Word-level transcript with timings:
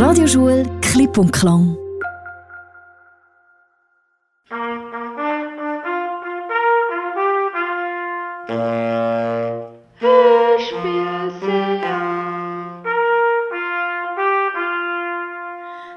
Radioschule 0.00 0.62
Klipp 0.80 1.18
und 1.18 1.32
Klang. 1.32 1.76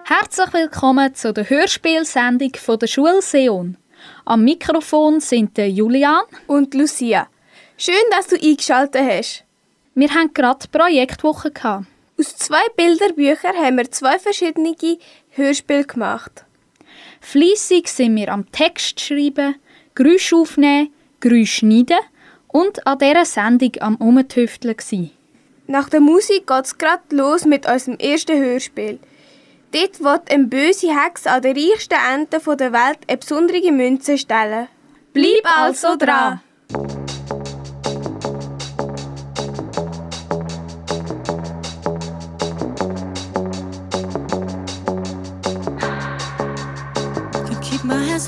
Herzlich 0.03 0.53
willkommen 0.53 1.13
zu 1.13 1.31
der 1.31 1.47
Hörspielsendung 1.47 2.53
von 2.55 2.79
der 2.79 2.87
Schule 2.87 3.21
Seon. 3.21 3.77
Am 4.25 4.43
Mikrofon 4.43 5.19
sind 5.19 5.55
Julian 5.59 6.23
und 6.47 6.73
Lucia. 6.73 7.27
Schön, 7.77 7.93
dass 8.09 8.25
du 8.25 8.35
eingeschaltet 8.35 9.03
hast. 9.07 9.43
Wir 9.93 10.09
haben 10.09 10.33
gerade 10.33 10.67
Projektwoche 10.71 11.51
gehabt. 11.51 11.90
Aus 12.21 12.35
zwei 12.35 12.61
Bilderbüchern 12.77 13.55
haben 13.55 13.77
wir 13.77 13.89
zwei 13.89 14.19
verschiedene 14.19 14.75
Hörspiele 15.31 15.85
gemacht. 15.85 16.45
Fließig 17.19 17.87
sind 17.87 18.15
wir 18.15 18.31
am 18.31 18.51
Text 18.51 19.01
schreiben, 19.01 19.55
Geräusche 19.95 20.35
aufnehmen, 20.35 20.93
Geräusche 21.19 21.47
schneiden 21.47 21.97
und 22.47 22.85
an 22.85 22.99
dieser 22.99 23.25
Sendung 23.25 23.71
am 23.79 23.95
Umtüfteln. 23.95 25.09
Nach 25.65 25.89
der 25.89 25.99
Musik 25.99 26.45
geht 26.45 26.65
es 26.65 26.77
gerade 26.77 27.01
los 27.09 27.45
mit 27.45 27.65
unserem 27.65 27.97
ersten 27.97 28.37
Hörspiel. 28.37 28.99
Dort 29.71 30.03
wird 30.03 30.31
eine 30.31 30.43
böse 30.43 30.95
Hex 30.95 31.25
an 31.25 31.41
der 31.41 31.55
reichsten 31.55 31.97
Ende 32.13 32.55
der 32.55 32.71
Welt 32.71 32.99
eine 33.07 33.17
besondere 33.17 33.71
Münze 33.71 34.19
stellen. 34.19 34.67
Bleib 35.11 35.43
also 35.43 35.95
dran! 35.95 36.39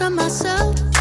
On 0.03 0.15
myself. 0.15 0.92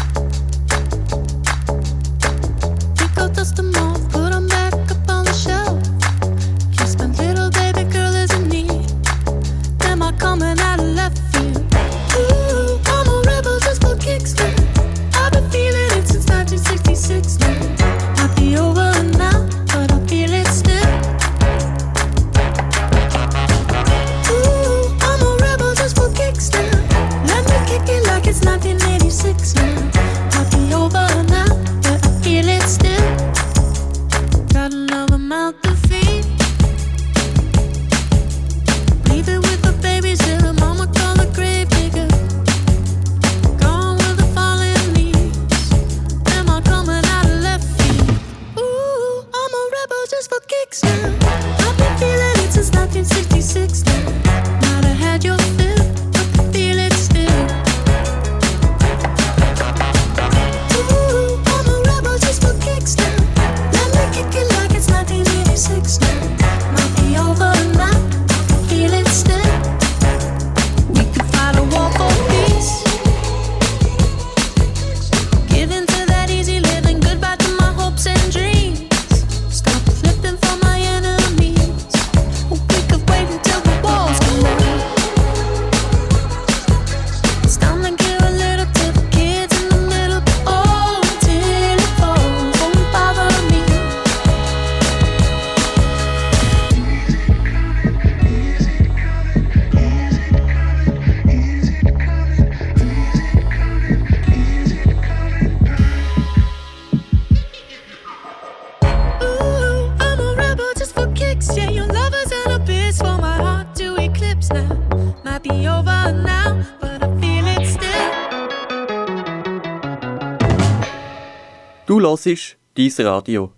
Hörst 122.03 122.57
«Dies 122.75 122.99
Radio». 122.99 123.53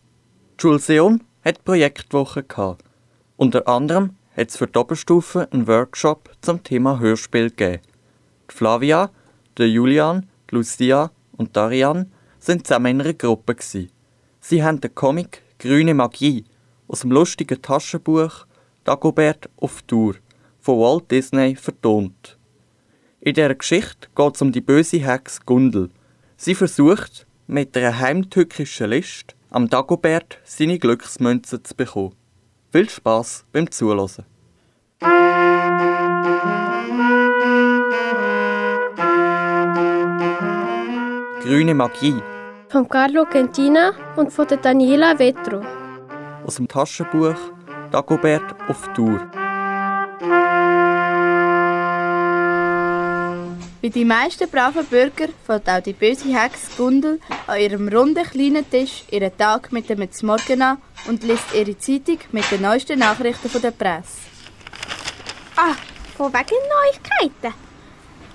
Die 0.56 0.61
Schule 0.61 0.78
Seon 0.78 1.23
hat 1.44 1.63
Projektwoche 1.63 2.44
gehabt. 2.44 2.83
Unter 3.38 3.67
anderem 3.67 4.17
hat 4.38 4.50
es 4.50 4.57
für 4.57 4.67
die 4.67 4.78
Oberstufe 4.78 5.47
einen 5.51 5.66
Workshop 5.66 6.29
zum 6.41 6.61
Thema 6.61 7.00
Hörspiel 7.00 7.50
gegeben. 7.50 7.81
Die 8.51 8.53
Flavia, 8.53 9.09
der 9.57 9.67
Julian, 9.67 10.28
die 10.50 10.55
Lucia 10.55 11.09
und 11.31 11.57
Darian 11.57 12.11
sind 12.38 12.67
zusammen 12.67 12.85
in 12.85 13.01
einer 13.01 13.13
Gruppe. 13.16 13.55
Gewesen. 13.55 13.89
Sie 14.41 14.63
haben 14.63 14.79
den 14.79 14.94
Comic 14.94 15.41
«Grüne 15.57 15.95
Magie» 15.95 16.45
aus 16.88 17.00
dem 17.00 17.11
lustigen 17.11 17.63
Taschenbuch 17.63 18.45
«Dagobert 18.84 19.50
auf 19.57 19.81
Tour» 19.88 20.17
von 20.61 20.79
Walt 20.79 21.09
Disney 21.09 21.55
vertont. 21.55 22.38
In 23.22 23.34
dieser 23.34 23.55
Geschichte 23.55 24.07
geht 24.16 24.35
es 24.35 24.41
um 24.44 24.51
die 24.51 24.61
böse 24.61 24.97
Hex 24.97 25.44
Gundel. 25.44 25.89
Sie 26.38 26.53
versucht, 26.53 27.25
mit 27.47 27.75
einer 27.78 28.00
heimtückischen 28.00 28.89
List 28.89 29.35
am 29.50 29.69
Dagobert 29.69 30.39
seine 30.44 30.79
Glücksmünzen 30.79 31.63
zu 31.63 31.75
bekommen. 31.75 32.16
Viel 32.72 32.89
Spaß 32.89 33.45
beim 33.51 33.72
Zuhören. 33.72 34.25
Grüne 41.41 41.73
Magie 41.75 42.16
Von 42.69 42.88
Carlo 42.89 43.25
Gentina 43.25 43.94
und 44.16 44.31
von 44.34 44.47
der 44.47 44.57
Daniela 44.57 45.17
Vetro. 45.19 45.61
aus 46.45 46.55
dem 46.55 46.67
Taschenbuch 46.67 47.35
Dagobert 47.91 48.55
auf 48.67 48.91
Tour. 48.94 49.19
Wie 53.85 53.91
die 53.91 54.03
meisten 54.03 54.50
braven 54.50 54.84
Bürger 54.84 55.28
fällt 55.46 55.69
auch 55.69 55.79
die 55.79 55.94
böse 55.94 56.35
Hex 56.35 56.75
Gundel 56.75 57.19
an 57.46 57.59
ihrem 57.59 57.88
runden 57.88 58.23
kleinen 58.23 58.68
Tisch 58.68 59.03
ihren 59.12 59.38
Tag 59.38 59.72
mit 59.72 59.88
dem 59.88 60.09
Morgen 60.23 60.62
an 60.63 60.81
und 61.07 61.22
liest 61.22 61.53
ihre 61.53 61.78
Zeitung 61.78 62.18
mit 62.31 62.50
den 62.50 62.63
neuesten 62.63 62.97
Nachrichten 62.97 63.47
von 63.47 63.62
der 63.62 63.69
Presse. 63.69 64.22
Ah, 65.55 65.76
von 66.17 66.34
wegen 66.34 66.55
Neuigkeiten. 66.76 67.53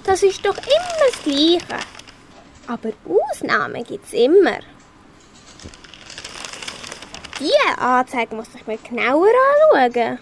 Das 0.04 0.22
ist 0.22 0.46
doch 0.46 0.56
immer 0.56 0.96
das 1.10 1.20
Gleiche. 1.24 1.84
Aber 2.68 2.92
Ausnahmen 3.04 3.82
gibt's 3.82 4.12
immer. 4.12 4.60
Diese 7.40 7.76
Anzeige 7.76 8.36
muss 8.36 8.54
ich 8.54 8.64
mir 8.68 8.78
genauer 8.88 9.26
anschauen. 9.74 10.20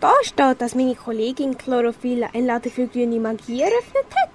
Da 0.00 0.14
steht, 0.22 0.62
dass 0.62 0.74
meine 0.74 0.94
Kollegin 0.94 1.58
Chlorophylla 1.58 2.28
einen 2.32 2.46
Laden 2.46 2.72
für 2.72 2.86
grüne 2.86 3.20
Magie 3.20 3.60
eröffnet 3.60 4.06
hat. 4.16 4.30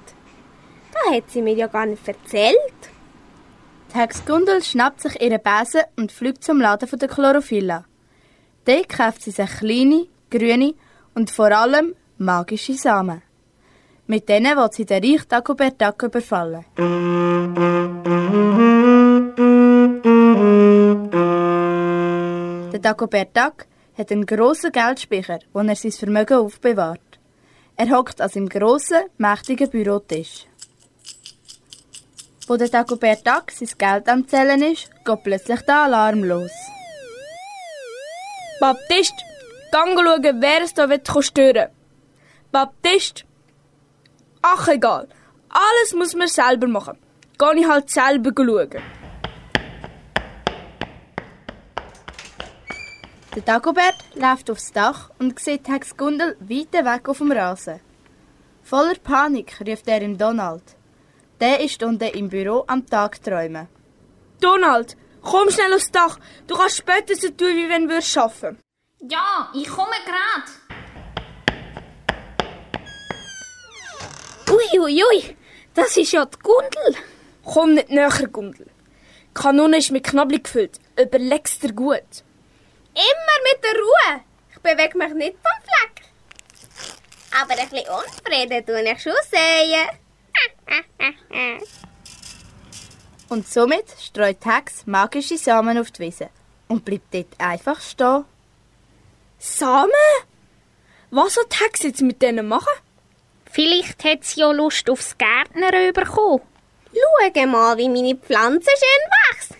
Da 0.94 1.16
hat 1.16 1.32
sie 1.32 1.42
mir 1.42 1.56
ja 1.56 1.66
gar 1.66 1.88
nicht 1.88 2.08
erzählt. 2.08 2.56
Die 3.92 3.98
Hex 3.98 4.24
Gundel 4.26 4.62
schnappt 4.64 5.02
sich 5.02 5.20
ihren 5.20 5.42
Besen 5.42 5.82
und 5.96 6.12
fliegt 6.12 6.44
zum 6.44 6.62
Laden 6.62 7.00
der 7.00 7.10
Chlorophylla. 7.10 7.86
Dort 8.66 8.90
kauft 8.90 9.24
sie 9.24 9.32
sich 9.32 9.50
kleine, 9.50 10.06
grüne 10.30 10.76
und 11.16 11.32
vor 11.32 11.52
allem 11.52 11.96
magische 12.20 12.74
Samen. 12.76 13.24
Mit 14.06 14.30
denen 14.30 14.56
will 14.56 14.70
sie 14.72 14.86
den 14.86 15.04
Reich 15.04 15.28
Dagobert 15.28 15.82
Duck 15.82 16.04
überfallen. 16.04 16.66
Der 22.72 22.80
Dagobert 22.80 23.36
Duck 23.36 23.66
hat 23.98 24.12
einen 24.12 24.26
grossen 24.26 24.72
Geldspeicher, 24.72 25.40
wo 25.54 25.60
er 25.60 25.76
sein 25.76 25.92
Vermögen 25.92 26.38
aufbewahrt. 26.38 27.00
Er 27.78 27.90
hockt 27.90 28.22
an 28.22 28.30
seinem 28.30 28.50
grossen, 28.50 29.04
mächtigen 29.18 29.70
Bürotisch. 29.70 30.46
Wo 32.48 32.58
der 32.58 32.70
Dagobert 32.70 33.26
Duck 33.26 33.52
sein 33.52 33.70
Geld 33.78 34.08
am 34.08 34.28
Zählen 34.28 34.62
ist, 34.62 34.90
geht 35.04 35.24
plötzlich 35.24 35.62
der 35.62 35.82
Alarm 35.82 36.24
los. 36.24 36.52
Baptist, 38.60 39.16
gang 39.72 39.98
schauen, 39.98 40.42
wer 40.42 40.62
es 40.62 40.74
da 40.74 40.88
wird 40.90 41.10
stören 41.22 41.70
Baptist? 42.52 43.26
Ach, 44.42 44.68
egal. 44.70 45.08
Alles 45.50 45.94
muss 45.94 46.16
man 46.16 46.28
selber 46.28 46.68
machen. 46.68 46.98
Geh 47.38 47.60
ich 47.60 47.68
halt 47.68 47.90
selber 47.90 48.32
schauen. 48.36 48.82
Der 53.36 53.44
Dagobert 53.44 53.98
läuft 54.14 54.50
aufs 54.50 54.72
Dach 54.72 55.12
und 55.20 55.38
sieht 55.42 55.68
Hex 55.68 55.98
Gundel 55.98 56.38
weit 56.40 56.72
weg 56.72 57.10
auf 57.10 57.18
dem 57.18 57.34
Rasen. 57.34 57.82
Voller 58.64 58.96
Panik 58.96 59.60
ruft 59.60 59.90
er 59.90 60.02
ihm 60.02 60.18
Donald. 60.18 60.64
Der 61.42 61.60
ist 61.60 61.84
unten 61.84 62.16
im 62.18 62.30
Büro 62.30 62.64
am 62.66 62.86
Tag 62.86 63.22
träumen. 63.22 63.68
Donald, 64.40 64.96
komm 65.22 65.50
schnell 65.50 65.74
aufs 65.74 65.92
Dach. 65.92 66.18
Du 66.48 66.56
kannst 66.56 66.78
später 66.78 67.14
so 67.14 67.30
tun, 67.30 67.58
wie 67.58 67.68
wenn 67.68 67.90
wir 67.90 68.02
arbeiten. 68.24 68.58
Ja, 69.02 69.52
ich 69.54 69.68
komme 69.68 70.00
grad. 70.06 70.48
Ui, 74.50 74.80
ui, 74.80 75.04
ui. 75.04 75.36
Das 75.74 75.98
ist 75.98 76.14
ja 76.14 76.24
die 76.26 76.40
Gundel. 76.40 77.04
Komm 77.44 77.74
nicht 77.74 77.90
näher, 77.90 78.30
Gundel. 78.32 78.68
Die 78.68 79.34
Kanone 79.34 79.80
ist 79.80 79.92
mit 79.92 80.06
Knoblauch 80.06 80.42
gefüllt. 80.42 80.80
Überleg's 80.98 81.60
dir 81.60 81.74
gut. 81.74 82.24
Immer 82.96 83.38
mit 83.44 83.64
der 83.64 83.72
Ruhe. 83.72 84.24
Ich 84.52 84.60
bewege 84.60 84.98
mich 84.98 85.14
nicht 85.14 85.36
vom 85.36 85.62
Fleck. 85.64 86.06
Aber 87.42 87.54
ein 87.62 87.70
bisschen 87.70 87.90
unzufrieden 87.90 88.66
tue 88.66 88.82
ich 88.92 89.02
schon 89.02 89.14
sehen. 89.30 89.90
Und 93.30 93.48
somit 93.48 93.86
streut 94.00 94.46
Hex 94.46 94.86
magische 94.86 95.38
Samen 95.38 95.78
auf 95.78 95.92
die 95.92 96.04
Wiese 96.04 96.30
und 96.68 96.86
bleibt 96.86 97.14
dort 97.14 97.40
einfach 97.40 97.82
stehen. 97.82 98.26
Samen? 99.40 99.92
Was 101.12 101.34
soll 101.34 101.46
die 101.52 101.64
Hexe 101.64 101.88
jetzt 101.88 102.02
mit 102.02 102.22
denen 102.22 102.48
machen? 102.48 102.74
Vielleicht 103.52 104.04
hat 104.04 104.24
sie 104.24 104.42
ja 104.42 104.52
Lust 104.52 104.90
aufs 104.90 105.18
Gärtner 105.18 105.72
bekommen. 105.92 106.42
Schau 106.94 107.46
mal, 107.48 107.78
wie 107.78 107.90
meine 107.90 108.16
Pflanze 108.16 108.70
schön 108.70 109.10
wächst. 109.34 109.56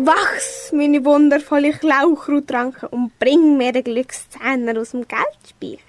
Wachs, 0.00 0.70
meine 0.72 1.04
wundervolle 1.04 1.72
Klauchrautranke, 1.72 2.86
und 2.86 3.18
bring 3.18 3.56
mir 3.56 3.72
den 3.72 3.82
Glückszehner 3.82 4.80
aus 4.80 4.92
dem 4.92 5.04
Geldspeicher. 5.08 5.82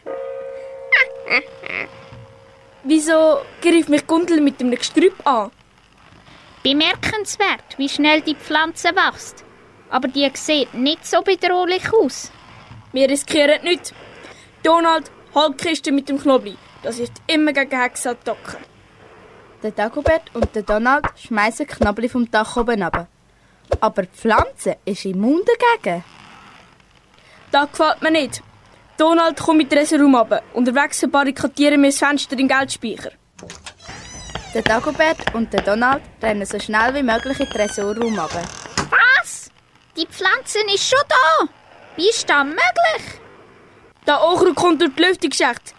Wieso 2.83 3.41
greift 3.61 3.89
mich 3.89 4.07
Gundel 4.07 4.41
mit 4.41 4.59
dem 4.59 4.71
Gestrüpp 4.71 5.13
an? 5.27 5.51
Bemerkenswert, 6.63 7.77
wie 7.77 7.87
schnell 7.87 8.21
die 8.21 8.33
Pflanze 8.33 8.87
wächst. 8.95 9.45
Aber 9.91 10.07
die 10.07 10.27
sieht 10.33 10.73
nicht 10.73 11.05
so 11.05 11.21
bedrohlich 11.21 11.93
aus. 11.93 12.31
Wir 12.91 13.07
riskieren 13.07 13.61
nichts. 13.63 13.93
Donald, 14.63 15.11
halt 15.35 15.59
Kiste 15.59 15.91
mit 15.91 16.09
dem 16.09 16.19
Knoblauch. 16.19 16.57
Das 16.81 16.97
hilft 16.97 17.21
immer 17.27 17.53
gegen 17.53 17.79
Hexattacken. 17.79 18.57
Der 19.61 19.69
Dagobert 19.69 20.33
und 20.33 20.55
der 20.55 20.63
Donald 20.63 21.05
schmeißen 21.15 21.67
Knoblauch 21.67 22.09
vom 22.09 22.31
Dach 22.31 22.57
oben 22.57 22.81
runter. 22.81 23.07
Aber 23.79 24.03
die 24.03 24.09
Pflanze 24.09 24.77
ist 24.85 25.05
immun 25.05 25.41
dagegen. 25.45 26.03
Das 27.51 27.71
gefällt 27.71 28.01
mir 28.01 28.11
nicht. 28.11 28.41
Donald, 28.97 29.39
komm 29.39 29.57
mit 29.57 29.71
der 29.71 29.89
Raum 29.99 30.15
runter. 30.15 30.43
Unterwegs 30.53 31.05
barrikadieren 31.09 31.81
wir 31.81 31.89
das 31.89 31.99
Fenster 31.99 32.33
in 32.33 32.39
den 32.39 32.47
Geldspeicher. 32.49 33.11
Der 34.53 34.61
Dagobert 34.61 35.33
und 35.33 35.53
der 35.53 35.61
Donald 35.61 36.01
rennen 36.21 36.45
so 36.45 36.59
schnell 36.59 36.93
wie 36.95 37.03
möglich 37.03 37.39
in 37.39 37.45
den 37.45 37.53
Tresorraum 37.53 38.19
runter. 38.19 38.41
Was? 38.89 39.49
Die 39.95 40.05
Pflanze 40.05 40.59
ist 40.73 40.89
schon 40.89 40.99
da. 41.07 41.47
Wie 41.95 42.09
ist 42.09 42.29
das 42.29 42.43
möglich? 42.43 43.19
Der 44.05 44.21
Ochrut 44.21 44.55
kommt 44.55 44.81
durch 44.81 44.93
die 44.95 45.03
Lüftungsschacht. 45.03 45.73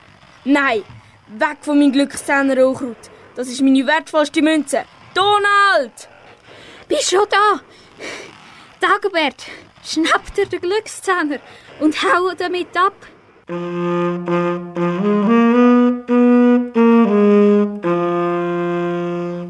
Nein, 0.45 0.83
weg 1.29 1.59
von 1.63 1.79
meinem 1.79 1.93
Glückszehner 1.93 2.65
Ochrut. 2.65 2.97
Das 3.35 3.49
ist 3.49 3.61
meine 3.61 3.87
wertvollste 3.87 4.41
Münze. 4.41 4.85
Donald! 5.15 6.09
Bist 6.89 7.11
schon 7.11 7.27
da? 7.29 7.61
Dagobert, 8.81 9.47
schnapp 9.85 10.35
dir 10.35 10.47
den 10.47 10.61
Glückszehner 10.61 11.39
und 11.81 12.03
hau 12.03 12.33
damit 12.37 12.77
ab. 12.77 12.95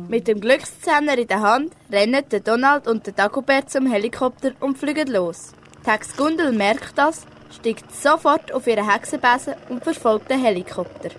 Mit 0.08 0.26
dem 0.26 0.40
Glückszehner 0.40 1.16
in 1.16 1.28
der 1.28 1.40
Hand 1.40 1.72
rennen 1.92 2.28
der 2.28 2.40
Donald 2.40 2.86
und 2.88 3.06
der 3.06 3.12
Dagobert 3.12 3.70
zum 3.70 3.86
Helikopter 3.86 4.52
und 4.60 4.76
fliegen 4.78 5.08
los. 5.08 5.52
Die 5.86 5.90
Hex 5.90 6.16
Gundel 6.16 6.52
merkt 6.52 6.98
das, 6.98 7.26
steigt 7.54 7.94
sofort 7.94 8.52
auf 8.52 8.66
ihren 8.66 8.90
Hexenbesen 8.90 9.54
und 9.68 9.84
verfolgt 9.84 10.30
den 10.30 10.42
Helikopter. 10.42 11.10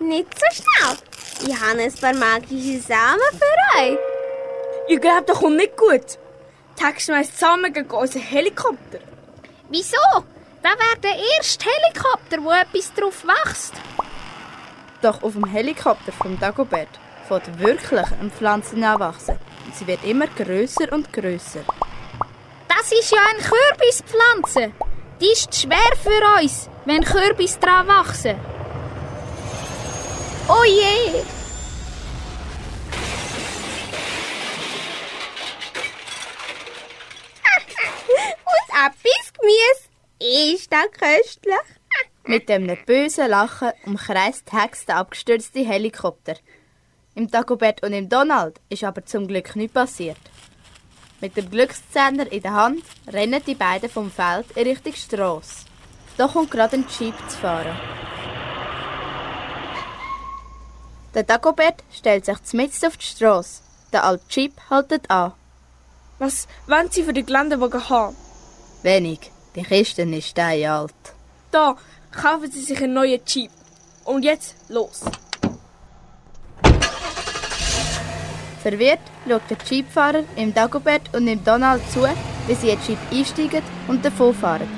Nicht 0.00 0.28
so 0.38 0.46
schnell. 0.62 0.96
Ich 1.46 1.60
habe 1.60 1.80
ein 1.80 1.92
paar 1.92 2.14
magische 2.14 2.80
Samen 2.80 3.20
für 3.32 3.80
euch. 3.80 3.98
Ich 4.88 5.00
glaube, 5.00 5.22
das 5.26 5.38
kommt 5.38 5.56
nicht 5.56 5.76
gut. 5.76 6.18
Die 6.80 6.86
Hexe 6.86 7.12
schmeißt 7.12 7.38
zusammen 7.38 7.72
gegen 7.72 7.90
unseren 7.90 8.22
Helikopter. 8.22 9.00
Wieso? 9.68 9.96
Das 10.62 10.72
wäre 10.72 10.98
der 11.02 11.16
erste 11.36 11.66
Helikopter, 11.68 12.42
wo 12.42 12.50
etwas 12.52 12.92
drauf 12.94 13.24
wächst. 13.24 13.74
Doch 15.02 15.22
auf 15.22 15.32
dem 15.34 15.44
Helikopter 15.44 16.12
vom 16.12 16.38
Dagobert 16.38 16.88
fängt 17.28 17.58
wirklich 17.58 18.06
eine 18.18 18.30
Pflanze 18.30 18.76
anwachsen. 18.76 19.38
Und 19.66 19.76
sie 19.76 19.86
wird 19.86 20.04
immer 20.04 20.26
größer 20.26 20.90
und 20.92 21.12
größer. 21.12 21.60
Das 22.68 22.92
ist 22.92 23.12
ja 23.12 23.18
eine 23.30 23.40
Kürbispflanze. 23.40 24.72
Die 25.20 25.26
ist 25.26 25.54
schwer 25.54 25.96
für 26.02 26.42
uns, 26.42 26.68
wenn 26.86 27.04
Kürbis 27.04 27.58
dran 27.58 27.88
wachsen. 27.88 28.36
Oh 30.48 30.64
je! 30.64 31.22
Und 38.10 38.69
etwas 38.86 39.32
Gemüse. 39.34 40.54
Ist 40.54 40.72
das 40.72 40.90
köstlich? 40.92 41.54
Mit 42.24 42.50
einem 42.50 42.78
bösen 42.86 43.28
Lachen 43.28 43.72
umkreist 43.84 44.50
die 44.50 44.56
Hex 44.56 44.86
den 44.86 44.96
abgestürzten 44.96 45.66
Helikopter. 45.66 46.36
Im 47.14 47.30
Dagobert 47.30 47.82
und 47.82 47.92
im 47.92 48.08
Donald 48.08 48.60
ist 48.68 48.84
aber 48.84 49.04
zum 49.04 49.26
Glück 49.26 49.54
nichts 49.56 49.74
passiert. 49.74 50.18
Mit 51.20 51.36
dem 51.36 51.50
Glückszehner 51.50 52.30
in 52.32 52.42
der 52.42 52.52
Hand 52.52 52.84
rennen 53.08 53.42
die 53.46 53.54
beiden 53.54 53.90
vom 53.90 54.10
Feld 54.10 54.50
in 54.52 54.66
Richtung 54.66 54.94
Strasse. 54.94 55.66
Da 56.16 56.28
kommt 56.28 56.50
gerade 56.50 56.76
ein 56.76 56.86
Jeep 56.98 57.14
zu 57.28 57.36
fahren. 57.36 57.78
Der 61.12 61.24
Dagobert 61.24 61.82
stellt 61.92 62.24
sich 62.24 62.52
mitten 62.52 62.86
auf 62.86 62.96
die 62.96 63.04
Strasse. 63.04 63.62
Der 63.92 64.04
alte 64.04 64.24
Jeep 64.30 64.54
haltet 64.70 65.10
an. 65.10 65.32
Was 66.18 66.46
wollen 66.66 66.90
Sie 66.90 67.02
für 67.02 67.12
den 67.12 67.26
Geländewagen 67.26 67.88
haben? 67.88 68.16
Wenig. 68.82 69.30
Die 69.54 69.62
Kiste 69.62 70.02
ist 70.02 70.28
steinalt. 70.28 70.94
Da, 71.50 71.76
kaufen 72.12 72.50
Sie 72.50 72.62
sich 72.62 72.82
einen 72.82 72.94
neuen 72.94 73.20
Jeep. 73.26 73.50
Und 74.04 74.24
jetzt 74.24 74.56
los. 74.68 75.02
Verwirrt 78.62 79.00
schaut 79.26 79.42
der 79.48 79.58
Jeepfahrer 79.68 80.24
im 80.36 80.52
Dagobert 80.52 81.14
und 81.14 81.26
im 81.26 81.42
Donald 81.44 81.82
zu, 81.90 82.06
wie 82.46 82.54
sie 82.54 82.70
in 82.70 82.78
den 82.78 82.86
Jeep 82.86 82.98
einsteigen 83.10 83.62
und 83.88 84.04
davonfahren. 84.04 84.68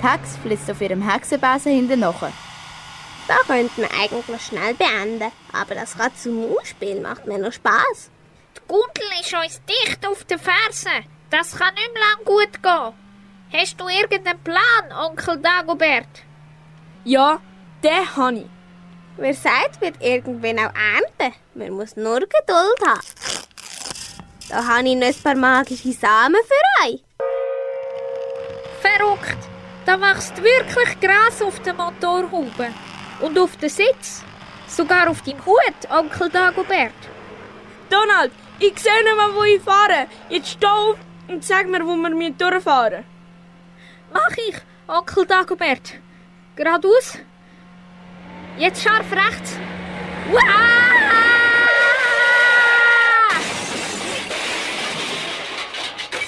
Die 0.00 0.06
Hex 0.06 0.36
flitzt 0.42 0.70
auf 0.70 0.80
ihrem 0.80 1.08
Hexenbesen 1.08 1.72
hinten 1.72 2.00
nach. 2.00 2.30
Da 3.28 3.36
könnte 3.46 3.80
man 3.80 3.90
eigentlich 4.00 4.42
schnell 4.42 4.74
beenden. 4.74 5.30
Aber 5.52 5.74
das 5.74 5.96
Katz-und-Maus-Spiel 5.96 7.00
macht 7.00 7.26
mir 7.26 7.38
noch 7.38 7.52
Spaß. 7.52 8.10
Die 8.56 8.60
Gundel 8.66 9.04
ist 9.20 9.34
uns 9.34 9.60
dicht 9.66 10.04
auf 10.06 10.24
den 10.24 10.38
Fersen. 10.38 11.04
Das 11.30 11.56
kann 11.56 11.74
nicht 11.74 11.92
mehr 11.92 12.02
lang 12.02 12.24
gut 12.24 12.60
gehen. 12.60 12.99
Hast 13.52 13.80
du 13.80 13.88
irgendeinen 13.88 14.38
Plan, 14.44 14.92
Onkel 14.96 15.36
Dagobert? 15.38 16.22
Ja, 17.02 17.40
den 17.82 18.16
habe 18.16 18.36
ich. 18.36 18.46
Wer 19.16 19.34
sagt, 19.34 19.80
wird 19.80 19.96
irgendwann 20.00 20.60
auch 20.60 20.72
ernten. 20.72 21.36
Man 21.54 21.70
muss 21.72 21.96
nur 21.96 22.20
Geduld 22.20 22.80
haben. 22.86 23.00
Da 24.48 24.64
habe 24.64 24.88
ich 24.88 24.94
noch 24.94 25.08
ein 25.08 25.14
paar 25.24 25.34
magische 25.34 25.92
Samen 25.92 26.36
für 26.46 26.86
euch. 26.86 27.02
Verrückt. 28.80 29.38
Da 29.84 30.00
wächst 30.00 30.36
wirklich 30.36 31.00
Gras 31.00 31.42
auf 31.42 31.58
der 31.58 31.74
Motorhaube. 31.74 32.68
Und 33.20 33.36
auf 33.36 33.56
den 33.56 33.68
Sitz. 33.68 34.22
Sogar 34.68 35.10
auf 35.10 35.22
deinem 35.22 35.44
Hut, 35.44 35.90
Onkel 35.90 36.28
Dagobert. 36.30 36.92
Donald, 37.88 38.30
ich 38.60 38.78
sehe 38.78 38.92
nicht 39.02 39.16
mehr, 39.16 39.34
wo 39.34 39.42
ich 39.42 39.60
fahre. 39.60 40.06
Jetzt 40.28 40.50
steh 40.50 40.66
auf 40.66 40.98
und 41.26 41.44
sag 41.44 41.66
mir, 41.66 41.84
wo 41.84 41.96
wir 41.96 42.30
durchfahren 42.30 43.04
Mach 44.12 44.36
ich, 44.48 44.56
Onkel 44.88 45.26
Dagobert. 45.26 45.94
Geradeaus. 46.56 47.18
Jetzt 48.58 48.82
scharf 48.82 49.10
rechts. 49.12 49.56
Uah! 50.32 50.40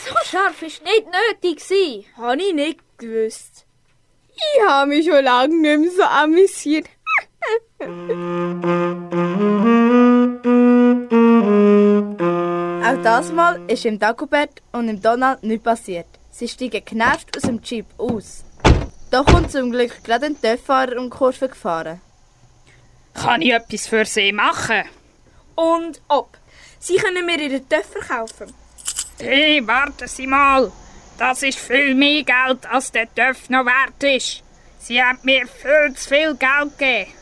So 0.05 0.15
scharf 0.25 0.63
war 0.63 0.69
nicht 0.69 1.07
nötig. 1.43 2.07
Habe 2.17 2.43
ich 2.43 2.55
nicht 2.55 2.81
gewusst. 2.99 3.67
Ich 4.35 4.69
habe 4.69 4.89
mich 4.89 5.07
schon 5.07 5.25
lange 5.25 5.55
nicht 5.55 5.81
mehr 5.81 5.91
so 5.91 6.03
amüsiert. 6.05 6.87
Auch 12.85 13.03
das 13.03 13.33
Mal 13.33 13.61
ist 13.69 13.85
im 13.85 13.99
Dagobert 13.99 14.63
und 14.73 14.89
im 14.89 15.03
Donald 15.03 15.43
nichts 15.43 15.65
passiert. 15.65 16.07
Sie 16.35 16.49
steigen 16.49 16.83
genervt 16.83 17.37
aus 17.37 17.43
dem 17.43 17.61
Jeep 17.63 17.87
aus. 17.99 18.43
Da 19.11 19.23
kommt 19.23 19.53
zum 19.53 19.71
Glück 19.71 20.03
gerade 20.03 20.27
ein 20.27 20.41
Töfffahrer 20.41 20.97
um 20.97 21.05
die 21.05 21.11
Kurve 21.11 21.51
gefahren. 21.51 22.01
Kann 23.13 23.43
ich 23.43 23.53
etwas 23.53 23.87
für 23.87 24.07
Sie 24.07 24.33
machen? 24.33 24.85
Und 25.55 26.01
ob. 26.09 26.39
Sie 26.79 26.97
können 26.97 27.27
mir 27.27 27.39
Ihren 27.39 27.69
Töpf 27.69 27.93
verkaufen. 27.93 28.51
Hey, 29.21 29.65
warten 29.67 30.09
Sie 30.09 30.27
mal. 30.27 30.73
Das 31.19 31.43
ist 31.43 31.59
viel 31.59 31.95
mehr 31.95 32.25
Geld, 32.25 32.67
als 32.67 32.91
der 32.91 33.15
Töpf 33.15 33.51
noch 33.51 33.67
wert 33.67 34.03
ist. 34.03 34.43
Sie 34.79 35.03
haben 35.03 35.19
mir 35.25 35.47
viel 35.47 35.95
zu 35.95 36.09
viel 36.09 36.35
Geld 36.35 36.79
gegeben. 36.79 37.13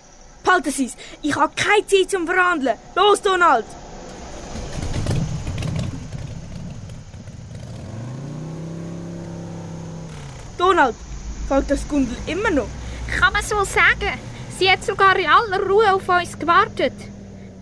Behalten 0.44 0.70
Sie's. 0.70 0.96
Ich 1.20 1.34
habe 1.34 1.52
keine 1.56 1.84
Zeit 1.86 2.10
zum 2.10 2.26
Verhandeln. 2.26 2.78
Los, 2.94 3.20
Donald. 3.20 3.66
Donald, 10.60 10.94
folgt 11.48 11.70
das 11.70 11.88
Gundel 11.88 12.14
immer 12.26 12.50
noch? 12.50 12.68
Kann 13.18 13.32
man 13.32 13.42
so 13.42 13.64
sagen. 13.64 14.18
Sie 14.58 14.70
hat 14.70 14.84
sogar 14.84 15.16
in 15.18 15.26
aller 15.26 15.66
Ruhe 15.66 15.94
auf 15.94 16.06
uns 16.06 16.38
gewartet. 16.38 16.92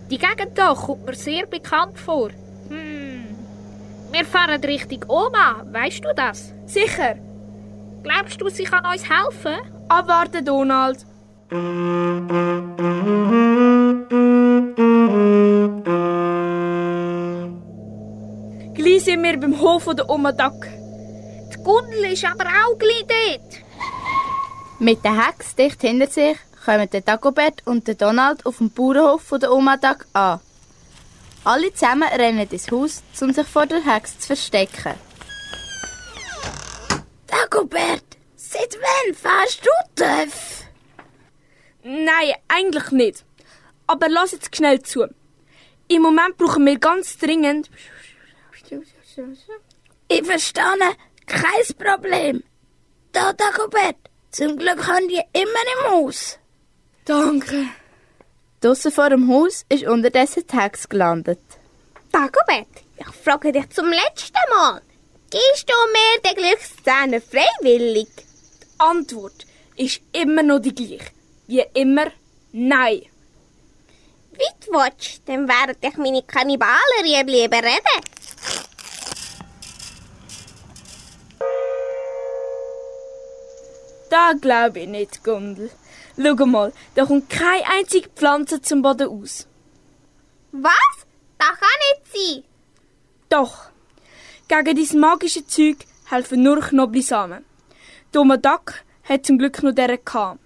Die 0.09 0.17
Gegend 0.17 0.51
hier 0.57 0.75
kommt 0.75 1.05
mir 1.05 1.15
sehr 1.15 1.45
bekannt 1.45 1.97
vor. 1.97 2.29
Hm. 2.67 3.23
Wir 4.11 4.25
fahren 4.25 4.61
Richtung 4.61 5.05
Oma, 5.07 5.63
weißt 5.71 6.03
du 6.03 6.13
das? 6.13 6.53
Sicher. 6.65 7.15
Glaubst 8.03 8.41
du, 8.41 8.49
sie 8.49 8.65
kann 8.65 8.85
uns 8.85 9.03
helfen? 9.09 9.57
Abwarten, 9.87 10.43
Donald. 10.43 11.05
Gleich 18.73 19.03
sind 19.05 19.23
wir 19.23 19.39
beim 19.39 19.57
Hof 19.61 19.85
der 19.95 20.09
Oma 20.09 20.33
Duck. 20.33 20.78
Die 21.59 21.65
Gundel 21.65 22.13
ist 22.13 22.23
aber 22.23 22.45
auch 22.45 22.77
gleich 22.77 23.05
dort. 23.05 23.63
Mit 24.79 25.03
der 25.03 25.27
Hex 25.27 25.55
dicht 25.55 25.81
hinter 25.81 26.07
sich 26.07 26.37
kommen 26.63 26.89
der 26.89 27.01
Dagobert 27.01 27.63
und 27.65 27.85
der 27.85 27.95
Donald 27.95 28.45
auf 28.45 28.59
dem 28.59 28.69
Bauernhof 28.69 29.21
von 29.23 29.41
der 29.41 29.51
Oma 29.51 29.75
Dag 29.75 30.05
an. 30.13 30.39
Alle 31.43 31.73
zusammen 31.73 32.07
rennen 32.07 32.47
ins 32.49 32.71
Haus, 32.71 33.03
um 33.19 33.33
sich 33.33 33.45
vor 33.45 33.65
der 33.65 33.83
Hex 33.83 34.19
zu 34.19 34.27
verstecken. 34.27 34.93
Dagobert, 37.27 38.05
seit 38.37 38.77
wann 38.79 39.13
fährst 39.13 39.65
du 39.65 39.69
Töff? 39.95 40.63
Nein, 41.83 42.35
eigentlich 42.47 42.91
nicht. 42.91 43.25
Aber 43.85 44.07
lass 44.07 44.31
jetzt 44.31 44.55
schnell 44.55 44.81
zu. 44.81 45.07
Im 45.89 46.03
Moment 46.03 46.37
brauchen 46.37 46.65
wir 46.65 46.79
ganz 46.79 47.17
dringend. 47.17 47.69
Ich 50.07 50.25
verstehe, 50.25 50.95
kein 51.29 51.77
Problem. 51.77 52.43
Da, 53.11 53.33
Dagobert, 53.33 53.97
zum 54.31 54.57
Glück 54.57 54.87
haben 54.87 55.07
die 55.07 55.21
immer 55.33 55.63
im 55.75 55.91
Haus. 55.91 56.37
Danke. 57.05 57.67
Draussen 58.61 58.91
vor 58.91 59.09
dem 59.09 59.29
Haus 59.29 59.65
ist 59.69 59.85
unterdessen 59.85 60.43
Hex 60.51 60.89
gelandet. 60.89 61.39
Dagobert, 62.11 62.67
ich 62.97 63.15
frage 63.23 63.51
dich 63.51 63.69
zum 63.69 63.87
letzten 63.87 64.49
Mal. 64.49 64.81
Gehst 65.29 65.69
du 65.69 65.73
mir 65.93 66.21
den 66.25 66.43
Glückszähne 66.43 67.21
freiwillig? 67.21 68.09
Die 68.17 68.79
Antwort 68.79 69.45
ist 69.75 70.01
immer 70.11 70.43
noch 70.43 70.59
die 70.59 70.73
gleiche. 70.73 71.11
Wie 71.47 71.63
immer, 71.73 72.07
nein. 72.51 73.03
Wie 74.31 74.65
du 74.65 74.71
willst, 74.71 75.21
dann 75.25 75.47
werden 75.47 75.79
dich 75.81 75.97
meine 75.97 76.23
Kannibalen 76.23 77.05
überreden. 77.05 78.03
Da 84.09 84.33
glaube 84.33 84.79
ich 84.79 84.87
nicht, 84.87 85.23
Gundel. 85.23 85.69
Schau 86.17 86.45
mal, 86.45 86.73
da 86.95 87.05
kommt 87.05 87.29
keine 87.29 87.63
einzige 87.77 88.09
Pflanze 88.09 88.61
zum 88.61 88.81
Boden 88.81 89.07
aus. 89.07 89.47
Was? 90.51 90.73
Das 91.37 91.47
kann 91.47 91.79
nicht 91.87 92.13
sein. 92.13 92.43
Doch. 93.29 93.69
Gegen 94.47 94.75
dieses 94.75 94.95
magische 94.95 95.45
Zeug 95.45 95.77
helfen 96.09 96.41
nur 96.41 96.59
Knoblauchsamen. 96.59 97.45
Doma 98.11 98.37
Duck 98.37 98.73
hat 99.03 99.25
zum 99.25 99.37
Glück 99.37 99.61
noch 99.61 99.73
deren 99.73 100.03
gehabt. 100.03 100.39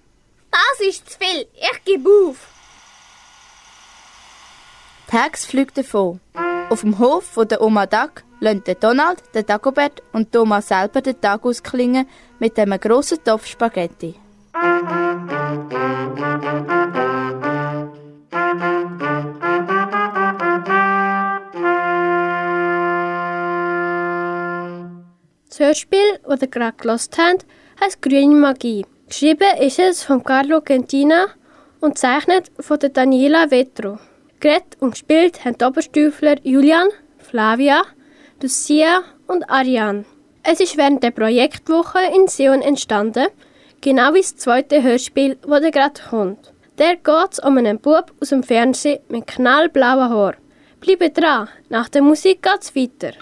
Das 0.50 0.86
ist 0.86 1.10
zu 1.10 1.18
viel. 1.18 1.48
Ich 1.54 1.84
gebe 1.84 2.08
auf. 2.28 2.36
Die 5.10 5.16
Hex 5.16 5.46
fliegt 5.46 5.78
davon. 5.78 6.20
Auf 6.68 6.82
dem 6.82 6.98
Hof 6.98 7.24
von 7.24 7.48
der 7.48 7.62
Oma 7.62 7.86
Dag 7.86 8.24
lassen 8.44 8.76
Donald, 8.78 9.22
der 9.32 9.42
Dagobert 9.42 10.02
und 10.12 10.30
Thomas 10.30 10.68
selber 10.68 11.00
den 11.00 11.20
Tag 11.20 11.44
ausklingen 11.44 12.06
mit 12.38 12.58
einem 12.58 12.78
grossen 12.78 13.18
Topf 13.24 13.46
Spaghetti. 13.46 14.14
Das 25.48 25.60
Hörspiel, 25.60 26.18
das 26.28 26.42
ihr 26.42 26.48
gerade 26.48 26.76
gehört 26.76 27.16
habt, 27.16 27.46
heisst 27.80 28.02
Grüne 28.02 28.34
Magie. 28.34 28.84
Geschrieben 29.08 29.56
ist 29.60 29.78
es 29.78 30.02
von 30.02 30.22
Carlo 30.22 30.60
Gentina 30.60 31.26
und 31.80 31.98
zeichnet 31.98 32.50
von 32.60 32.78
Daniela 32.78 33.50
Vetro. 33.50 33.98
Geredet 34.40 34.76
und 34.80 34.90
gespielt 34.92 35.44
haben 35.44 35.56
die 35.56 35.64
Oberstüfler 35.64 36.36
Julian, 36.42 36.88
Flavia, 37.18 37.82
Lucia 38.42 39.02
und 39.26 39.48
Ariane. 39.48 40.04
Es 40.42 40.60
ist 40.60 40.76
während 40.76 41.02
der 41.02 41.12
Projektwoche 41.12 42.00
in 42.14 42.28
Sion 42.28 42.60
entstanden, 42.60 43.28
genau 43.80 44.12
wie 44.12 44.20
das 44.20 44.36
zweite 44.36 44.82
Hörspiel, 44.82 45.38
das 45.40 45.62
ihr 45.62 45.70
gerade 45.70 46.02
kommt. 46.10 46.52
Der 46.78 46.96
geht 46.96 47.42
um 47.42 47.56
einen 47.56 47.78
Bub 47.78 48.12
aus 48.20 48.30
dem 48.30 48.42
Fernsehen 48.42 49.00
mit 49.08 49.26
knallblauen 49.26 50.10
Haaren. 50.10 50.36
Bleibt 50.80 51.16
dran, 51.16 51.48
nach 51.68 51.88
der 51.88 52.02
Musik 52.02 52.42
geht's 52.42 52.74
weiter. 52.74 53.12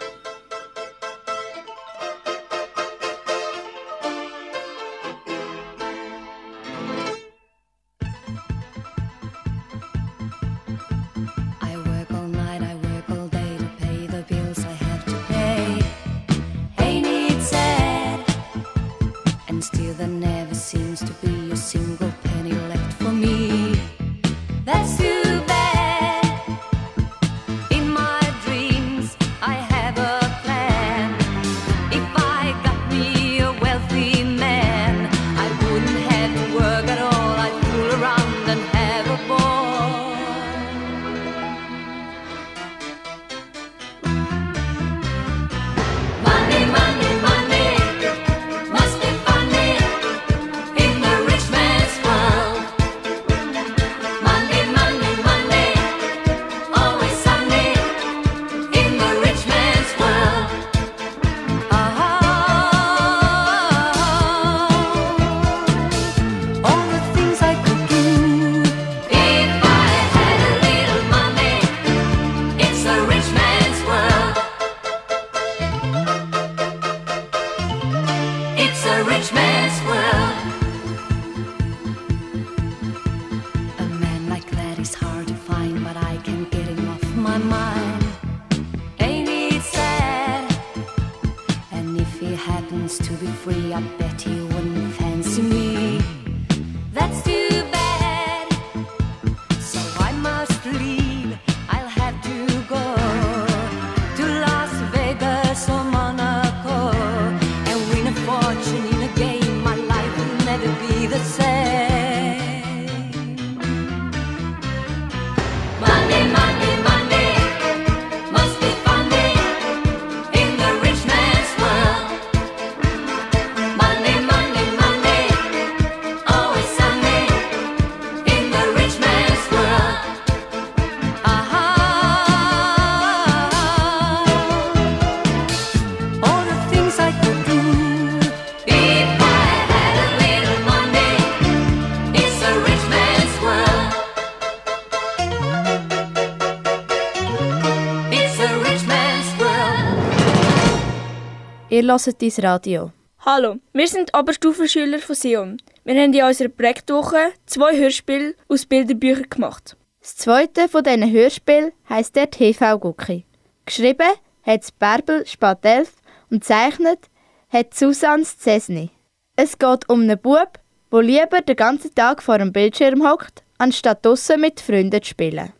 Ihr 151.82 151.88
hört 151.88 152.22
dein 152.22 152.44
Radio. 152.44 152.92
Hallo, 153.18 153.56
wir 153.72 153.88
sind 153.88 154.16
Oberstufenschüler 154.16 155.00
von 155.00 155.16
Sion. 155.16 155.56
Wir 155.84 156.00
haben 156.00 156.12
in 156.12 156.22
unserer 156.24 156.48
Projektwoche 156.48 157.32
zwei 157.46 157.76
Hörspiele 157.76 158.34
aus 158.48 158.66
Bilderbüchern 158.66 159.28
gemacht. 159.28 159.76
Das 160.00 160.16
zweite 160.16 160.68
von 160.68 160.84
diesen 160.84 161.10
Hörspielen 161.10 161.72
heisst 161.88 162.14
der 162.14 162.30
TV-Gucki. 162.30 163.24
Geschrieben 163.64 164.10
hat 164.44 164.62
es 164.62 164.70
Bärbel 164.72 165.26
Spatelf 165.26 165.94
und 166.30 166.44
zeichnet 166.44 167.10
hat 167.48 167.74
Susanne 167.74 168.24
Zesny. 168.24 168.90
Es 169.36 169.58
geht 169.58 169.88
um 169.88 170.02
einen 170.02 170.18
Bub, 170.18 170.58
der 170.92 171.02
lieber 171.02 171.40
den 171.40 171.56
ganzen 171.56 171.94
Tag 171.94 172.22
vor 172.22 172.38
dem 172.38 172.52
Bildschirm 172.52 173.08
hockt, 173.08 173.42
anstatt 173.58 174.04
draussen 174.04 174.40
mit 174.40 174.60
Freunden 174.60 175.02
zu 175.02 175.10
spielen. 175.10 175.52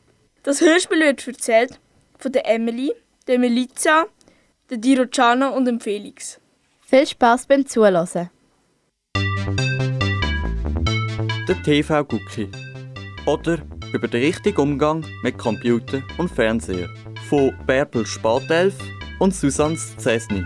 Das 0.44 0.60
Hörspiel 0.60 1.00
wird 1.00 1.26
erzählt 1.26 1.80
von 2.18 2.32
der 2.32 2.48
Emily, 2.48 2.92
der 3.26 3.38
Melissa, 3.38 4.06
der 4.70 4.78
Dirociano 4.78 5.50
und 5.50 5.64
dem 5.64 5.80
Felix. 5.80 6.40
Viel 6.80 7.06
Spaß 7.06 7.46
beim 7.46 7.66
Zuhören. 7.66 8.30
Der 11.48 11.62
TV-Gucki. 11.62 12.48
Oder 13.26 13.58
über 13.92 14.08
den 14.08 14.22
richtigen 14.22 14.60
Umgang 14.60 15.04
mit 15.22 15.38
Computer 15.38 16.02
und 16.18 16.30
Fernseher. 16.30 16.88
Von 17.28 17.52
Bärbel 17.66 18.06
Spatelf 18.06 18.74
und 19.18 19.34
Susanne 19.34 19.76
Zesny. 19.76 20.44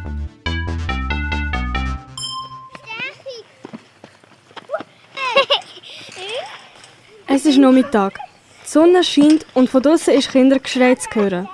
Es 7.28 7.44
ist 7.44 7.58
Nachmittag. 7.58 8.18
Die 8.64 8.69
Sonne 8.69 9.04
scheint 9.04 9.47
und 9.54 9.69
von 9.69 9.82
draussen 9.82 10.14
ist 10.14 10.30
Kindergeschrei 10.30 10.95
zu 10.95 11.08
hören. 11.14 11.49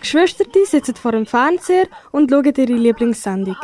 Die 0.00 0.04
Geschwister 0.04 0.44
sitzen 0.64 0.96
vor 0.96 1.12
dem 1.12 1.26
Fernseher 1.26 1.86
und 2.10 2.30
schauen 2.30 2.44
ihre 2.46 2.72
Lieblingssendung. 2.72 3.56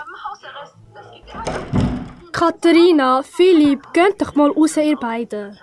Katharina, 2.30 3.22
Philipp, 3.22 3.90
geht 3.94 4.20
doch 4.20 4.34
mal 4.34 4.50
raus, 4.50 4.76
ihr 4.76 4.96
beiden. 4.98 5.58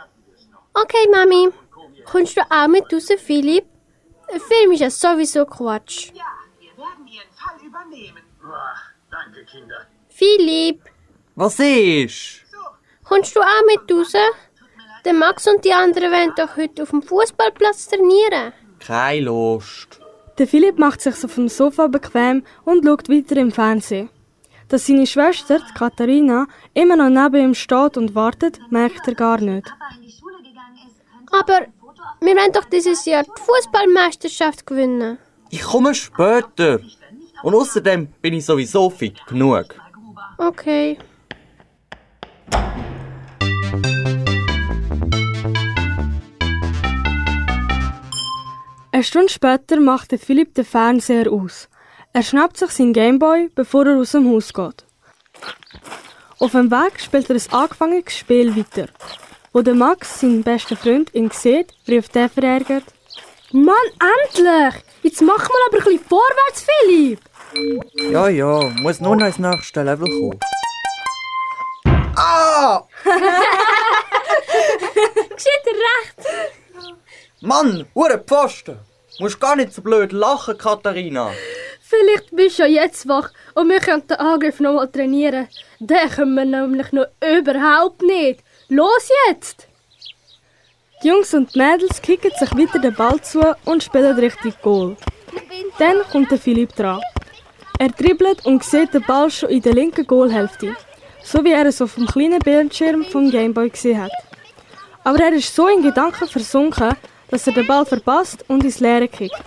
Okay, 0.73 1.07
Mami. 1.11 1.49
Kommst 2.05 2.35
du 2.35 2.41
auch 2.49 2.67
mit 2.67 2.91
raus, 2.91 3.07
Philipp? 3.19 3.65
Der 4.33 4.39
Film 4.39 4.71
ist 4.71 4.79
ja 4.79 4.89
sowieso 4.89 5.45
Quatsch. 5.45 6.11
Danke, 9.11 9.45
Kinder. 9.45 9.85
Philipp, 10.09 10.81
Was 11.35 11.59
ist? 11.59 12.41
kommst 13.03 13.35
du 13.35 13.41
auch 13.41 13.65
mit 13.67 13.91
raus? 13.91 14.13
Der 15.05 15.13
Max 15.13 15.47
und 15.47 15.63
die 15.63 15.73
anderen 15.73 16.11
wollen 16.11 16.33
doch 16.35 16.57
heute 16.57 16.81
auf 16.81 16.89
dem 16.89 17.03
Fußballplatz 17.03 17.89
trainieren. 17.89 18.53
Keine 18.79 19.21
Lust. 19.21 19.99
Der 20.37 20.47
Philipp 20.47 20.79
macht 20.79 21.01
sich 21.01 21.23
auf 21.23 21.35
dem 21.35 21.47
Sofa 21.47 21.87
bequem 21.87 22.43
und 22.65 22.83
schaut 22.83 23.09
weiter 23.09 23.37
im 23.37 23.51
Fernsehen. 23.51 24.09
Dass 24.67 24.87
seine 24.87 25.05
Schwester, 25.05 25.59
die 25.59 25.73
Katharina, 25.73 26.47
immer 26.73 26.95
noch 26.95 27.09
neben 27.09 27.43
ihm 27.43 27.53
steht 27.53 27.97
und 27.97 28.15
wartet, 28.15 28.59
merkt 28.71 29.07
er 29.07 29.15
gar 29.15 29.39
nicht. 29.39 29.71
Aber 31.31 31.67
wir 32.21 32.35
wollen 32.35 32.51
doch 32.51 32.65
dieses 32.65 33.05
Jahr 33.05 33.23
die 33.23 33.41
Fußballmeisterschaft 33.41 34.65
gewinnen. 34.65 35.17
Ich 35.49 35.61
komme 35.61 35.93
später. 35.93 36.79
Und 37.43 37.53
außerdem 37.53 38.07
bin 38.21 38.33
ich 38.33 38.45
sowieso 38.45 38.89
fit 38.89 39.23
genug. 39.27 39.75
Okay. 40.37 40.97
Eine 49.03 49.07
Stunde 49.09 49.33
später 49.33 49.81
macht 49.81 50.15
Philipp 50.17 50.55
den 50.55 50.63
Fernseher 50.63 51.29
aus. 51.29 51.67
Er 52.13 52.23
schnappt 52.23 52.55
sich 52.55 52.71
seinen 52.71 52.93
Gameboy, 52.93 53.49
bevor 53.53 53.85
er 53.85 53.97
aus 53.97 54.13
dem 54.13 54.29
Haus 54.31 54.53
geht. 54.53 54.85
Auf 56.39 56.51
dem 56.53 56.71
Weg 56.71 57.01
spielt 57.01 57.29
er 57.29 57.35
ein 57.35 57.51
angefangenes 57.51 58.15
Spiel 58.17 58.55
weiter. 58.55 58.87
Wo 59.51 59.61
der 59.61 59.73
Max, 59.73 60.21
sein 60.21 60.41
bester 60.41 60.77
Freund, 60.77 61.13
ihn 61.13 61.29
sieht, 61.31 61.73
ruft 61.85 62.15
er 62.15 62.29
verärgert. 62.29 62.85
Mann, 63.51 63.75
endlich! 63.99 64.81
Jetzt 65.01 65.21
machen 65.21 65.49
wir 65.49 65.67
aber 65.67 65.79
ein 65.79 65.83
bisschen 65.83 66.07
vorwärts, 66.07 66.65
Philipp! 66.65 67.19
Ja, 68.09 68.29
ja, 68.29 68.69
muss 68.79 69.01
nur 69.01 69.17
noch 69.17 69.25
ins 69.25 69.37
nächste 69.37 69.83
Level 69.83 70.07
kommen. 70.07 70.39
Ah! 72.15 72.83
Geschieht 75.35 75.67
recht! 75.67 76.25
Mann, 77.41 77.85
hure 77.93 78.23
Pfosten! 78.25 78.79
Musst 79.19 79.39
gar 79.39 79.55
nicht 79.55 79.73
so 79.73 79.81
blöd 79.81 80.11
lachen, 80.11 80.57
Katharina. 80.57 81.31
Vielleicht 81.81 82.35
bist 82.35 82.57
du 82.57 82.63
ja 82.63 82.83
jetzt 82.83 83.07
wach 83.07 83.29
und 83.53 83.69
wir 83.69 83.79
können 83.79 84.07
den 84.07 84.17
Angriff 84.17 84.59
noch 84.59 84.73
mal 84.73 84.87
trainieren. 84.87 85.47
Den 85.79 86.09
können 86.09 86.35
wir 86.35 86.45
nämlich 86.45 86.91
noch 86.91 87.05
überhaupt 87.21 88.01
nicht. 88.01 88.39
Los 88.69 89.09
jetzt! 89.27 89.67
Die 91.03 91.09
Jungs 91.09 91.33
und 91.33 91.53
die 91.53 91.59
Mädels 91.59 92.01
kicken 92.01 92.31
sich 92.39 92.51
weiter 92.51 92.79
den 92.79 92.95
Ball 92.95 93.21
zu 93.21 93.41
und 93.65 93.83
spielen 93.83 94.17
Richtung 94.17 94.53
Goal. 94.61 94.97
Dann 95.77 96.01
kommt 96.11 96.31
der 96.31 96.39
Philipp 96.39 96.75
dran. 96.75 97.01
Er 97.77 97.89
dribbelt 97.89 98.45
und 98.45 98.63
sieht 98.63 98.93
den 98.93 99.03
Ball 99.03 99.29
schon 99.29 99.49
in 99.49 99.61
der 99.61 99.73
linken 99.73 100.07
Goalhälfte, 100.07 100.75
so 101.23 101.43
wie 101.43 101.51
er 101.51 101.65
es 101.65 101.81
auf 101.81 101.95
dem 101.95 102.07
kleinen 102.07 102.39
Bildschirm 102.39 103.03
vom 103.03 103.29
Gameboy 103.29 103.69
gesehen 103.69 104.01
hat. 104.01 104.11
Aber 105.03 105.19
er 105.19 105.33
ist 105.33 105.53
so 105.53 105.67
in 105.67 105.83
Gedanken 105.83 106.27
versunken, 106.27 106.95
dass 107.33 107.47
er 107.47 107.53
den 107.53 107.65
Ball 107.65 107.83
verpasst 107.83 108.45
und 108.47 108.63
ins 108.63 108.79
Leere 108.79 109.07
kickt. 109.07 109.43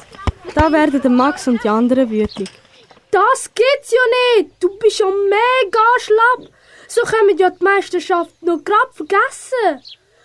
Da 0.56 0.72
werden 0.72 1.00
der 1.00 1.10
Max 1.10 1.46
und 1.46 1.62
die 1.62 1.68
anderen 1.68 2.10
wütig. 2.10 2.50
Das 3.12 3.48
gibt's 3.54 3.92
ja 3.92 4.42
nicht! 4.42 4.50
Du 4.58 4.76
bist 4.78 4.98
ja 4.98 5.06
mega 5.06 5.86
schlapp! 6.00 6.50
So 6.88 7.02
können 7.02 7.28
wir 7.28 7.36
ja 7.36 7.50
die 7.50 7.62
Meisterschaft 7.62 8.42
noch 8.42 8.64
grad 8.64 8.92
vergessen! 8.92 9.84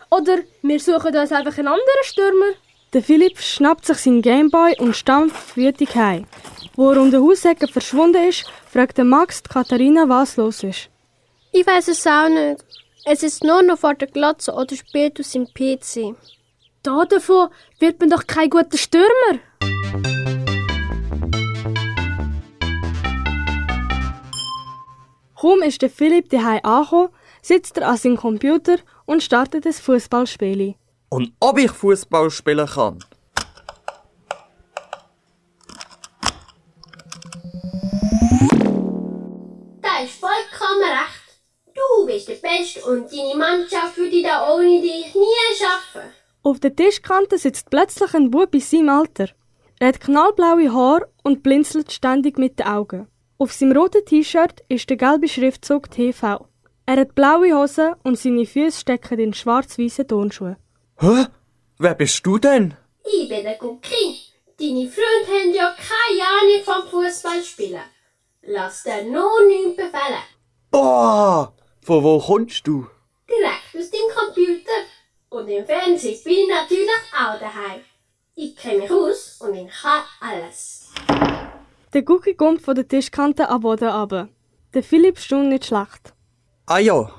Oder 0.09 0.39
wir 0.63 0.79
suchen 0.79 1.15
uns 1.15 1.31
einfach 1.31 1.55
einen 1.59 1.67
anderen 1.67 2.03
Stürmer. 2.03 2.51
Der 2.93 3.03
Philipp 3.03 3.39
schnappt 3.39 3.85
sich 3.85 3.97
seinen 3.97 4.23
Gameboy 4.23 4.77
und 4.79 4.95
stampft 4.95 5.55
wütig 5.55 5.95
heim. 5.95 6.25
Wo 6.75 6.91
er 6.91 6.99
um 6.99 7.11
den 7.11 7.21
Hausecke 7.21 7.67
verschwunden 7.67 8.27
ist, 8.27 8.45
fragt 8.71 8.97
der 8.97 9.05
Max 9.05 9.43
die 9.43 9.49
Katharina, 9.49 10.09
was 10.09 10.35
los 10.37 10.63
ist. 10.63 10.89
Ich 11.51 11.67
weiß 11.67 11.89
es 11.89 12.07
auch 12.07 12.27
nicht. 12.27 12.65
Es 13.05 13.21
ist 13.21 13.43
nur 13.43 13.61
noch 13.61 13.77
vor 13.77 13.93
der 13.93 14.07
Glotze 14.07 14.51
oder 14.51 14.75
spielt 14.75 15.19
aus 15.19 15.31
dem 15.31 15.45
PC. 15.45 16.15
Da 16.83 17.05
davon 17.05 17.49
wird 17.79 17.99
man 17.99 18.09
doch 18.09 18.25
kein 18.25 18.49
guter 18.49 18.77
Stürmer. 18.77 19.39
Kaum 25.39 25.61
ist 25.61 25.81
der 25.81 25.89
Philipp 25.91 26.29
daheim 26.29 26.59
angekommen, 26.63 27.09
sitzt 27.43 27.77
er 27.77 27.87
an 27.87 27.97
seinem 27.97 28.17
Computer 28.17 28.77
und 29.05 29.21
startet 29.21 29.65
ein 29.65 29.73
Fußballspiel. 29.73 30.75
Und 31.09 31.33
ob 31.39 31.59
ich 31.59 31.71
Fußball 31.71 32.31
spielen 32.31 32.67
kann? 32.67 32.99
Da 39.81 40.03
ist 40.03 40.19
vollkommen 40.19 40.83
recht. 40.83 41.75
Du 41.75 42.05
bist 42.07 42.27
der 42.27 42.35
Beste 42.35 42.83
und 42.85 43.11
deine 43.11 43.35
Mannschaft 43.35 43.97
würde 43.97 44.23
da 44.23 44.53
ohne 44.53 44.81
dich 44.81 45.13
nie 45.13 45.55
schaffen. 45.57 46.11
Auf 46.43 46.59
der 46.59 46.75
Tischkante 46.75 47.37
sitzt 47.37 47.69
plötzlich 47.69 48.13
ein 48.13 48.31
Bub 48.31 48.53
in 48.53 48.61
seinem 48.61 48.89
Alter. 48.89 49.29
Er 49.79 49.89
hat 49.89 49.99
knallblaue 49.99 50.73
Haare 50.73 51.07
und 51.23 51.43
blinzelt 51.43 51.91
ständig 51.91 52.37
mit 52.37 52.59
den 52.59 52.67
Augen. 52.67 53.07
Auf 53.37 53.53
seinem 53.53 53.77
roten 53.77 54.05
T-Shirt 54.05 54.63
ist 54.67 54.89
der 54.89 54.97
gelbe 54.97 55.27
Schriftzug 55.27 55.91
TV. 55.91 56.47
Er 56.85 56.97
hat 56.97 57.15
blaue 57.15 57.55
Hosen 57.55 57.93
und 58.03 58.17
seine 58.17 58.45
Füße 58.45 58.79
stecken 58.79 59.19
in 59.19 59.33
schwarz-weißen 59.33 60.07
Turnschuhe. 60.07 60.57
Hä? 60.99 61.25
Wer 61.77 61.95
bist 61.95 62.25
du 62.25 62.37
denn? 62.37 62.75
Ich 63.03 63.29
bin 63.29 63.43
der 63.43 63.57
Gucki. 63.57 64.17
Deine 64.59 64.87
Freunde 64.89 65.31
haben 65.31 65.53
ja 65.53 65.75
keine 65.75 66.23
Ahnung 66.37 66.63
vom 66.63 66.89
Fußballspielen. 66.89 67.81
Lass 68.43 68.83
dir 68.83 69.03
nur 69.03 69.45
nichts 69.47 69.75
befehlen. 69.75 70.23
Boah! 70.71 71.53
Von 71.81 72.03
wo 72.03 72.19
kommst 72.19 72.67
du? 72.67 72.87
Direkt 73.27 73.75
aus 73.75 73.89
dem 73.89 74.07
Computer. 74.15 74.81
Und 75.31 75.47
im 75.47 75.65
Fernsehen 75.65 76.21
bin 76.25 76.33
ich 76.33 76.49
natürlich 76.49 76.89
auch 77.17 77.39
daheim. 77.39 77.79
Ich 78.35 78.53
kenne 78.53 78.79
mich 78.79 78.91
aus 78.91 79.37
und 79.39 79.55
ich 79.55 79.71
kann 79.71 80.03
alles. 80.19 80.91
Der 81.93 82.01
Gucki 82.01 82.35
kommt 82.35 82.61
von 82.61 82.75
der 82.75 82.85
Tischkante 82.85 83.47
am 83.47 83.61
Boden 83.61 83.87
runter. 83.87 84.27
Der 84.73 84.83
Philipp 84.83 85.17
stund 85.17 85.47
nicht 85.47 85.67
schlecht. 85.67 86.13
Ah 86.65 86.79
ja. 86.79 87.09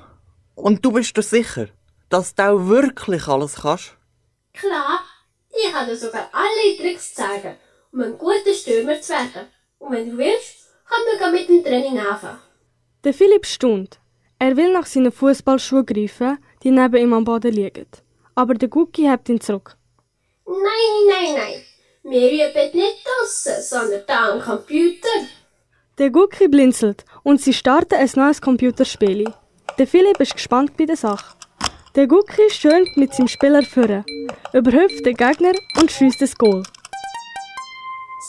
Und 0.53 0.85
du 0.85 0.91
bist 0.91 1.17
dir 1.17 1.23
sicher, 1.23 1.69
dass 2.09 2.35
du 2.35 2.43
auch 2.43 2.67
wirklich 2.67 3.27
alles 3.27 3.55
kannst? 3.55 3.97
Klar, 4.53 4.99
ich 5.49 5.71
kann 5.71 5.87
dir 5.87 5.97
sogar 5.97 6.29
alle 6.31 6.77
Tricks 6.77 7.15
zeigen, 7.15 7.57
um 7.91 8.01
ein 8.01 8.17
guter 8.19 8.53
Stürmer 8.53 9.01
zu 9.01 9.13
werden. 9.13 9.47
Und 9.79 9.91
wenn 9.91 10.11
du 10.11 10.17
willst, 10.19 10.67
wir 10.87 11.17
gleich 11.17 11.31
mit 11.31 11.49
dem 11.49 11.63
Training 11.63 11.97
anfangen. 11.97 12.39
Der 13.03 13.13
Philipp 13.15 13.47
stund. 13.47 13.99
Er 14.45 14.57
will 14.57 14.73
nach 14.73 14.85
seinen 14.85 15.13
Fußballschuhen 15.13 15.85
greifen, 15.85 16.37
die 16.61 16.71
neben 16.71 16.97
ihm 16.97 17.13
am 17.13 17.23
Boden 17.23 17.53
liegen. 17.53 17.87
Aber 18.35 18.55
der 18.55 18.67
Gucki 18.67 19.03
hebt 19.03 19.29
ihn 19.29 19.39
zurück. 19.39 19.77
Nein, 20.45 20.95
nein, 21.07 21.33
nein. 21.37 21.61
Wir 22.11 22.29
üben 22.29 22.77
nicht 22.77 23.05
draussen, 23.05 23.61
sondern 23.61 24.01
da 24.05 24.33
am 24.33 24.41
Computer. 24.41 25.15
Der 25.97 26.09
Gucki 26.09 26.49
blinzelt 26.49 27.05
und 27.23 27.39
sie 27.39 27.53
starten 27.53 27.95
ein 27.95 28.09
neues 28.17 28.41
Computerspiel. 28.41 29.33
Der 29.77 29.87
Philipp 29.87 30.19
ist 30.19 30.33
gespannt 30.33 30.75
bei 30.75 30.87
der 30.87 30.97
Sache. 30.97 31.37
Der 31.95 32.07
Gucki 32.07 32.49
schönt 32.49 32.97
mit 32.97 33.13
seinem 33.13 33.29
Spieler 33.29 33.63
führen, 33.63 34.03
überhüpft 34.51 35.05
den 35.05 35.15
Gegner 35.15 35.53
und 35.79 35.89
schießt 35.89 36.21
das 36.21 36.35
Goal. 36.37 36.63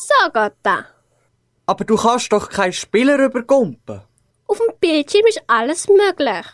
So 0.06 0.30
geht 0.32 0.52
das. 0.62 0.84
Aber 1.66 1.84
du 1.84 1.96
kannst 1.96 2.32
doch 2.32 2.48
keinen 2.48 2.72
Spieler 2.72 3.18
übergumpen. 3.18 4.02
Auf 4.54 4.60
dem 4.60 4.78
Bildschirm 4.78 5.26
ist 5.26 5.42
alles 5.48 5.88
möglich. 5.88 6.46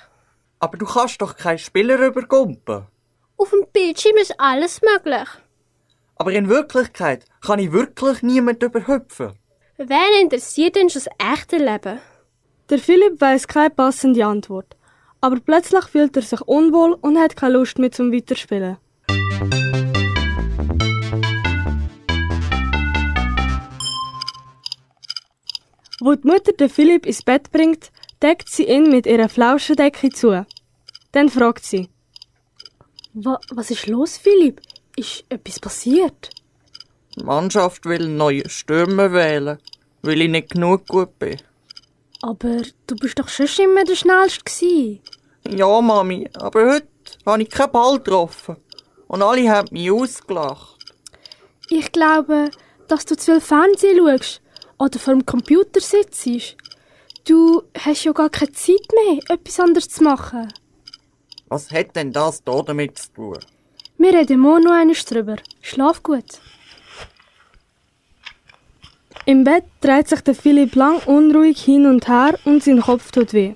Aber 0.59 0.79
du 0.79 0.87
kannst 0.87 1.21
doch 1.21 1.37
keinen 1.37 1.59
Spieler 1.59 1.99
übergumpen. 1.99 2.87
Auf 3.37 3.51
dem 3.51 3.67
Bildschirm 3.75 4.17
ist 4.17 4.41
alles 4.41 4.81
möglich. 4.81 5.29
Aber 6.17 6.33
in 6.33 6.49
Wirklichkeit 6.49 7.27
kann 7.43 7.59
ich 7.59 7.73
wirklich 7.73 8.23
niemand 8.23 8.63
überhüpfen. 8.63 9.39
Wen 9.77 10.23
interessiert 10.23 10.77
denn 10.77 10.89
schon 10.89 11.03
das 11.05 11.33
echte 11.33 11.59
Leben? 11.59 12.01
Der 12.71 12.79
Philipp 12.79 13.21
weiß 13.21 13.47
keine 13.47 13.69
passende 13.69 14.25
Antwort. 14.25 14.79
Aber 15.21 15.39
plötzlich 15.39 15.85
fühlt 15.85 16.17
er 16.17 16.23
sich 16.23 16.41
unwohl 16.41 16.95
und 17.03 17.19
hat 17.19 17.37
keine 17.37 17.59
Lust 17.59 17.79
mehr 17.79 17.93
zum 17.93 18.11
Weiterspielen. 18.15 18.79
Wo 26.01 26.15
die 26.15 26.27
Mutter 26.27 26.53
den 26.53 26.71
Philipp 26.71 27.05
ins 27.05 27.23
Bett 27.23 27.53
bringt, 27.53 27.91
deckt 28.23 28.49
sie 28.49 28.65
ihn 28.65 28.91
mit 28.91 29.07
ihrer 29.07 29.29
Flauschendecke 29.29 30.09
zu. 30.09 30.47
Dann 31.13 31.29
fragt 31.29 31.65
sie, 31.65 31.91
Wa 33.13 33.39
was 33.51 33.71
ist 33.71 33.87
los, 33.87 34.17
Philipp? 34.17 34.63
Ist 34.97 35.25
etwas 35.29 35.61
passiert? 35.61 36.31
Die 37.17 37.25
Mannschaft 37.25 37.85
will 37.85 38.09
neuen 38.09 38.49
Stürmer 38.49 39.13
wählen, 39.13 39.59
weil 40.03 40.23
ich 40.23 40.31
nicht 40.31 40.51
genug 40.51 40.87
gut 40.87 41.19
bin. 41.19 41.37
Aber 42.23 42.63
du 42.87 42.95
bist 42.97 43.19
doch 43.19 43.29
schon 43.29 43.49
immer 43.59 43.85
der 43.85 43.97
Schnellste 43.97 44.45
gsi. 44.45 45.03
Ja, 45.49 45.81
Mami, 45.81 46.29
aber 46.35 46.75
heute 46.75 46.89
habe 47.27 47.43
ich 47.43 47.51
keinen 47.51 47.73
Ball 47.73 47.99
getroffen. 47.99 48.57
Und 49.07 49.23
alle 49.23 49.51
haben 49.51 49.69
mich 49.73 49.91
ausgelacht. 49.91 50.79
Ich 51.69 51.93
glaube, 51.93 52.51
dass 52.89 53.05
du 53.05 53.17
zu 53.17 53.33
viel 53.33 53.41
Fernsehen 53.41 53.99
schaust 53.99 54.41
oder 54.81 54.99
vor 54.99 55.15
dem 55.15 55.25
Computer 55.25 55.81
sitzt. 55.81 56.57
Du 57.29 57.63
hast 57.79 58.05
ja 58.05 58.13
gar 58.13 58.31
keine 58.31 58.53
Zeit 58.53 58.89
mehr, 58.95 59.21
etwas 59.29 59.61
anderes 59.61 59.89
zu 59.89 60.03
machen. 60.03 60.49
Was 61.49 61.71
hat 61.71 61.95
denn 61.95 62.13
das 62.13 62.43
da 62.43 62.63
damit 62.63 62.99
zu 62.99 63.13
tun? 63.13 63.39
Wir 63.99 64.15
reden 64.15 64.41
morgen 64.41 64.65
noch 64.65 64.73
einmal 64.73 64.97
drüber. 64.97 65.37
Schlaf 65.61 66.03
gut. 66.03 66.41
Im 69.27 69.45
Bett 69.45 69.65
dreht 69.81 70.09
sich 70.09 70.23
der 70.23 70.35
Philipp 70.35 70.75
lang 70.75 70.99
unruhig 71.05 71.63
hin 71.63 71.85
und 71.87 72.09
her 72.09 72.39
und 72.47 72.65
sein 72.65 72.81
Kopf 72.81 73.13
tut 73.13 73.35
weh. 73.35 73.55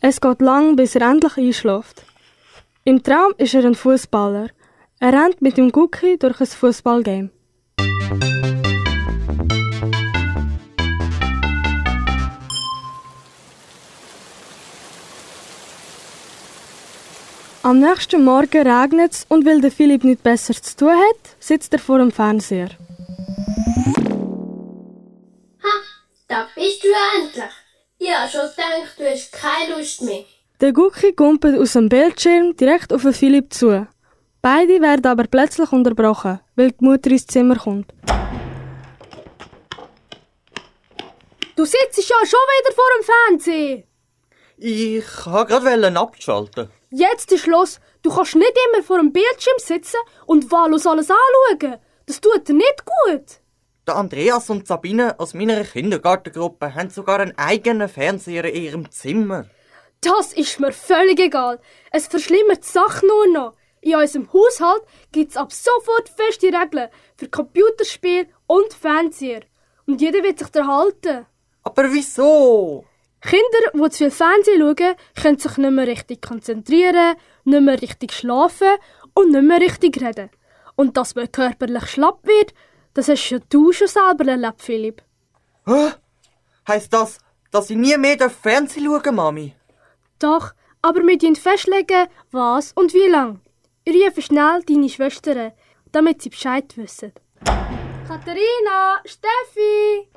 Es 0.00 0.20
geht 0.20 0.40
lang, 0.40 0.76
bis 0.76 0.94
er 0.94 1.10
endlich 1.10 1.36
einschläft. 1.36 2.04
Im 2.84 3.02
Traum 3.02 3.32
ist 3.38 3.54
er 3.54 3.64
ein 3.64 3.74
Fußballer. 3.74 4.50
Er 5.00 5.12
rennt 5.12 5.42
mit 5.42 5.56
dem 5.56 5.72
Gucki 5.72 6.16
durch 6.18 6.40
ein 6.40 6.46
Fußballgame. 6.46 7.30
Am 17.66 17.80
nächsten 17.80 18.22
Morgen 18.22 18.64
regnet 18.64 19.10
es 19.10 19.26
und 19.28 19.44
weil 19.44 19.60
der 19.60 19.72
Philipp 19.72 20.04
nichts 20.04 20.22
besser 20.22 20.54
zu 20.54 20.76
tun 20.76 20.90
hat, 20.90 21.22
sitzt 21.40 21.72
er 21.72 21.80
vor 21.80 21.98
dem 21.98 22.12
Fernseher. 22.12 22.68
Da 26.28 26.46
bist 26.54 26.84
du 26.84 26.88
endlich. 27.16 27.54
Ich 27.98 28.08
hab 28.08 28.30
schon 28.30 28.42
gedacht, 28.42 28.94
du 28.96 29.10
hast 29.10 29.32
keine 29.32 29.76
Lust 29.76 30.00
mehr. 30.02 30.24
Der 30.60 30.72
Gucki 30.72 31.12
kumpelt 31.12 31.58
aus 31.58 31.72
dem 31.72 31.88
Bildschirm 31.88 32.54
direkt 32.54 32.92
auf 32.92 33.02
den 33.02 33.12
Philipp 33.12 33.52
zu. 33.52 33.88
Beide 34.40 34.80
werden 34.80 35.04
aber 35.04 35.24
plötzlich 35.24 35.72
unterbrochen, 35.72 36.38
weil 36.54 36.70
die 36.70 36.84
Mutter 36.84 37.10
ins 37.10 37.26
Zimmer 37.26 37.56
kommt. 37.56 37.92
Du 41.56 41.64
sitzt 41.64 41.98
ja 41.98 42.16
schon 42.32 42.46
wieder 42.54 42.72
vor 42.76 42.90
dem 42.96 43.04
Fernsehen. 43.10 43.84
Ich 44.56 45.26
wollte 45.26 45.60
gerade 45.60 45.98
abschalten. 45.98 46.70
Jetzt 46.98 47.30
ist 47.30 47.42
Schluss. 47.42 47.78
Du 48.00 48.08
kannst 48.08 48.36
nicht 48.36 48.58
immer 48.68 48.82
vor 48.82 48.96
dem 48.96 49.12
Bildschirm 49.12 49.58
sitzen 49.58 50.00
und 50.24 50.50
wahllos 50.50 50.86
alles 50.86 51.10
anschauen. 51.10 51.76
Das 52.06 52.22
tut 52.22 52.48
dir 52.48 52.54
nicht 52.54 52.84
gut. 52.86 53.40
Der 53.86 53.96
Andreas 53.96 54.48
und 54.48 54.66
Sabine 54.66 55.20
aus 55.20 55.34
meiner 55.34 55.62
Kindergartengruppe 55.62 56.74
haben 56.74 56.88
sogar 56.88 57.20
einen 57.20 57.36
eigenen 57.36 57.90
Fernseher 57.90 58.46
in 58.46 58.62
ihrem 58.62 58.90
Zimmer. 58.90 59.44
Das 60.00 60.32
ist 60.32 60.58
mir 60.58 60.72
völlig 60.72 61.20
egal. 61.20 61.60
Es 61.92 62.06
verschlimmert 62.06 62.64
die 62.64 62.68
Sache 62.68 63.06
nur 63.06 63.26
noch. 63.26 63.52
In 63.82 63.96
unserem 63.96 64.32
Haushalt 64.32 64.82
gibt's 65.12 65.36
ab 65.36 65.52
sofort 65.52 66.08
feste 66.08 66.46
Regeln 66.46 66.88
für 67.18 67.28
Computerspiel 67.28 68.26
und 68.46 68.72
Fernseher. 68.72 69.42
Und 69.86 70.00
jeder 70.00 70.22
wird 70.22 70.38
sich 70.38 70.48
daran 70.48 70.70
halten. 70.70 71.26
Aber 71.62 71.92
wieso? 71.92 72.86
Kinder, 73.26 73.72
die 73.74 73.90
zu 73.90 73.98
viel 73.98 74.10
Fernsehen 74.10 74.60
schauen, 74.60 74.94
können 75.20 75.38
sich 75.38 75.56
nicht 75.56 75.70
mehr 75.72 75.86
richtig 75.86 76.22
konzentrieren, 76.22 77.16
nicht 77.44 77.60
mehr 77.60 77.82
richtig 77.82 78.12
schlafen 78.12 78.76
und 79.14 79.32
nicht 79.32 79.42
mehr 79.42 79.60
richtig 79.60 80.00
reden. 80.00 80.30
Und 80.76 80.96
dass 80.96 81.14
man 81.16 81.32
körperlich 81.32 81.86
schlapp 81.88 82.24
wird, 82.24 82.54
das 82.94 83.08
hast 83.08 83.30
ja 83.30 83.38
du 83.48 83.72
schon 83.72 83.88
selber 83.88 84.26
erlebt, 84.30 84.62
Philipp. 84.62 85.02
Hä? 85.66 85.92
Heißt 86.68 86.92
das, 86.92 87.18
dass 87.50 87.70
ich 87.70 87.76
nie 87.76 87.96
mehr 87.96 88.30
Fernsehen 88.30 88.86
schauen 88.86 89.14
Mami? 89.14 89.54
Doch, 90.18 90.52
aber 90.80 91.00
wir 91.00 91.16
müssen 91.16 91.36
festlegen, 91.36 92.06
was 92.30 92.72
und 92.72 92.94
wie 92.94 93.08
lang. 93.08 93.40
Ruf 93.88 94.24
schnell 94.24 94.62
deine 94.62 94.88
Schwestern, 94.88 95.52
damit 95.90 96.22
sie 96.22 96.30
Bescheid 96.30 96.76
wissen. 96.76 97.12
Katharina, 98.08 99.00
Steffi! 99.04 100.08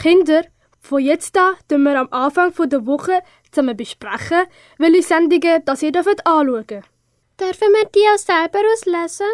Kinder, 0.00 0.44
von 0.80 1.02
jetzt 1.02 1.36
an 1.36 1.56
tun 1.68 1.82
wir 1.82 2.00
am 2.00 2.08
Anfang 2.10 2.54
der 2.70 2.86
Woche 2.86 3.20
zusammen 3.52 3.76
besprechen, 3.76 4.46
welche 4.78 5.02
Sendungen 5.02 5.62
das 5.66 5.82
ihr 5.82 5.92
dürft 5.92 6.26
anschauen 6.26 6.66
dürft. 6.66 6.90
Dürfen 7.38 7.68
wir 7.74 7.84
die 7.94 8.06
auch 8.10 8.18
selber 8.18 8.60
auslesen? 8.72 9.26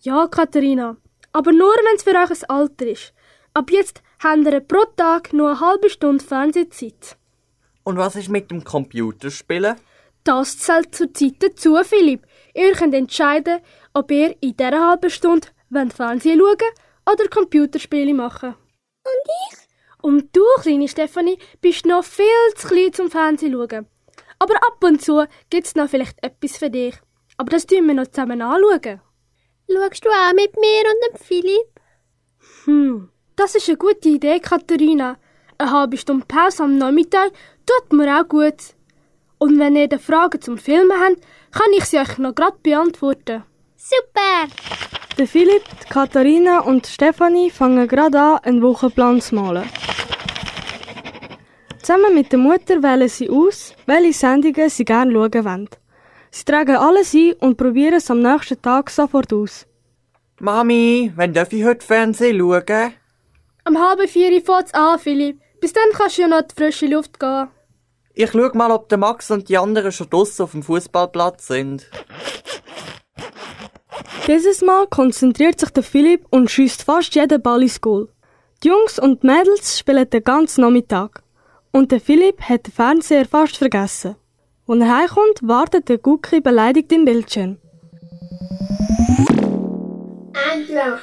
Ja, 0.00 0.26
Katharina, 0.26 0.98
aber 1.32 1.50
nur, 1.52 1.72
wenn 1.72 1.96
es 1.96 2.02
für 2.02 2.10
euch 2.10 2.30
ein 2.30 2.50
Alter 2.50 2.86
ist. 2.88 3.14
Ab 3.54 3.70
jetzt 3.70 4.02
habt 4.22 4.44
ihr 4.44 4.60
pro 4.60 4.84
Tag 4.96 5.32
nur 5.32 5.52
eine 5.52 5.60
halbe 5.60 5.88
Stunde 5.88 6.22
Fernsehzeit. 6.22 7.16
Und 7.82 7.96
was 7.96 8.16
ist 8.16 8.28
mit 8.28 8.50
dem 8.50 8.64
Computerspielen? 8.64 9.76
Das 10.24 10.58
zählt 10.58 10.94
zur 10.94 11.14
Zeit 11.14 11.36
dazu, 11.38 11.74
Philipp. 11.84 12.26
Ihr 12.52 12.72
könnt 12.72 12.94
entscheiden, 12.94 13.60
ob 13.94 14.10
ihr 14.10 14.36
in 14.42 14.58
dieser 14.58 14.86
halben 14.90 15.08
Stunde 15.08 15.48
Fernsehen 15.70 16.38
schauen 16.38 17.10
oder 17.10 17.28
Computerspiele 17.30 18.12
machen. 18.12 18.56
Und 19.04 19.32
ich? 19.52 19.65
Und 20.06 20.36
du, 20.36 20.44
kleine 20.62 20.86
Stefanie, 20.86 21.36
bist 21.60 21.84
noch 21.84 22.04
viel 22.04 22.26
zu 22.54 22.68
klein 22.68 22.92
zum 22.92 23.10
Fernsehen 23.10 23.54
schauen. 23.54 23.88
Aber 24.38 24.54
ab 24.54 24.78
und 24.84 25.02
zu 25.02 25.24
gibt's 25.50 25.74
noch 25.74 25.88
vielleicht 25.88 26.22
etwas 26.22 26.58
für 26.58 26.70
dich. 26.70 26.94
Aber 27.36 27.50
das 27.50 27.66
tun 27.66 27.88
wir 27.88 27.94
noch 27.94 28.06
zusammen 28.06 28.40
anschauen. 28.40 29.00
Schaust 29.68 30.04
du 30.04 30.08
auch 30.08 30.32
mit 30.32 30.54
mir 30.54 30.84
und 30.90 31.00
dem 31.08 31.20
Philipp? 31.20 31.70
Hm, 32.66 33.08
das 33.34 33.56
ist 33.56 33.68
eine 33.68 33.78
gute 33.78 34.10
Idee, 34.10 34.38
Katharina. 34.38 35.18
Eine 35.58 35.72
halbe 35.72 35.96
Stunde 35.96 36.24
Pause 36.24 36.62
am 36.62 36.78
Nachmittag 36.78 37.32
tut 37.66 37.92
mir 37.92 38.16
auch 38.16 38.28
gut. 38.28 38.76
Und 39.38 39.58
wenn 39.58 39.74
ihr 39.74 39.98
Fragen 39.98 40.40
zum 40.40 40.56
Filmen 40.56 41.00
habt, 41.00 41.20
kann 41.50 41.72
ich 41.76 41.84
sie 41.86 41.98
euch 41.98 42.16
noch 42.18 42.36
gerade 42.36 42.58
beantworten. 42.62 43.42
Super! 43.76 44.46
Der 45.18 45.26
Philipp, 45.26 45.64
die 45.82 45.88
Katharina 45.92 46.60
und 46.60 46.86
die 46.86 46.92
Stefanie 46.92 47.50
fangen 47.50 47.88
gerade 47.88 48.20
an, 48.20 48.38
einen 48.44 48.62
Wochenplan 48.62 49.20
zu 49.20 49.34
malen. 49.34 49.68
Zusammen 51.86 52.14
mit 52.14 52.32
der 52.32 52.40
Mutter 52.40 52.82
wählen 52.82 53.08
sie 53.08 53.30
aus, 53.30 53.72
welche 53.86 54.12
Sendungen 54.12 54.68
sie 54.68 54.84
gerne 54.84 55.12
schauen 55.12 55.44
wollen. 55.44 55.68
Sie 56.32 56.44
tragen 56.44 56.74
alles 56.74 57.14
ein 57.14 57.34
und 57.34 57.56
probieren 57.56 57.94
es 57.94 58.10
am 58.10 58.22
nächsten 58.22 58.60
Tag 58.60 58.90
sofort 58.90 59.32
aus. 59.32 59.68
Mami, 60.40 61.12
wann 61.14 61.32
darf 61.32 61.52
ich 61.52 61.64
heute 61.64 61.86
Fernsehen 61.86 62.40
schauen? 62.40 62.92
Am 63.62 63.78
halben 63.78 64.08
vier 64.08 64.42
fährt's 64.44 64.74
an, 64.74 64.98
Philipp. 64.98 65.38
Bis 65.60 65.74
dann 65.74 65.92
kannst 65.92 66.18
du 66.18 66.22
ja 66.22 66.26
noch 66.26 66.40
in 66.40 66.48
die 66.48 66.54
frische 66.56 66.86
Luft 66.86 67.20
gehen. 67.20 67.46
Ich 68.14 68.32
schau 68.32 68.50
mal, 68.54 68.72
ob 68.72 68.88
der 68.88 68.98
Max 68.98 69.30
und 69.30 69.48
die 69.48 69.56
anderen 69.56 69.92
schon 69.92 70.10
draussen 70.10 70.42
auf 70.42 70.50
dem 70.50 70.64
Fußballplatz 70.64 71.46
sind. 71.46 71.88
Dieses 74.26 74.60
Mal 74.60 74.88
konzentriert 74.88 75.60
sich 75.60 75.70
der 75.70 75.84
Philipp 75.84 76.26
und 76.30 76.50
schießt 76.50 76.82
fast 76.82 77.14
jeden 77.14 77.40
Ball 77.40 77.62
ins 77.62 77.80
Goal. 77.80 78.08
Die 78.64 78.70
Jungs 78.70 78.98
und 78.98 79.22
die 79.22 79.28
Mädels 79.28 79.78
spielen 79.78 80.10
den 80.10 80.24
ganzen 80.24 80.62
Nachmittag. 80.62 81.22
Und 81.76 81.92
der 81.92 82.00
Philipp 82.00 82.40
hat 82.40 82.66
den 82.66 82.72
Fernseher 82.72 83.26
fast 83.26 83.58
vergessen. 83.58 84.16
Als 84.66 84.80
er 84.80 84.96
heimkommt, 84.96 85.40
wartet 85.42 85.90
der 85.90 85.98
Gucki 85.98 86.40
beleidigt 86.40 86.90
im 86.90 87.04
Bildschirm. 87.04 87.58
endlich! 90.52 91.00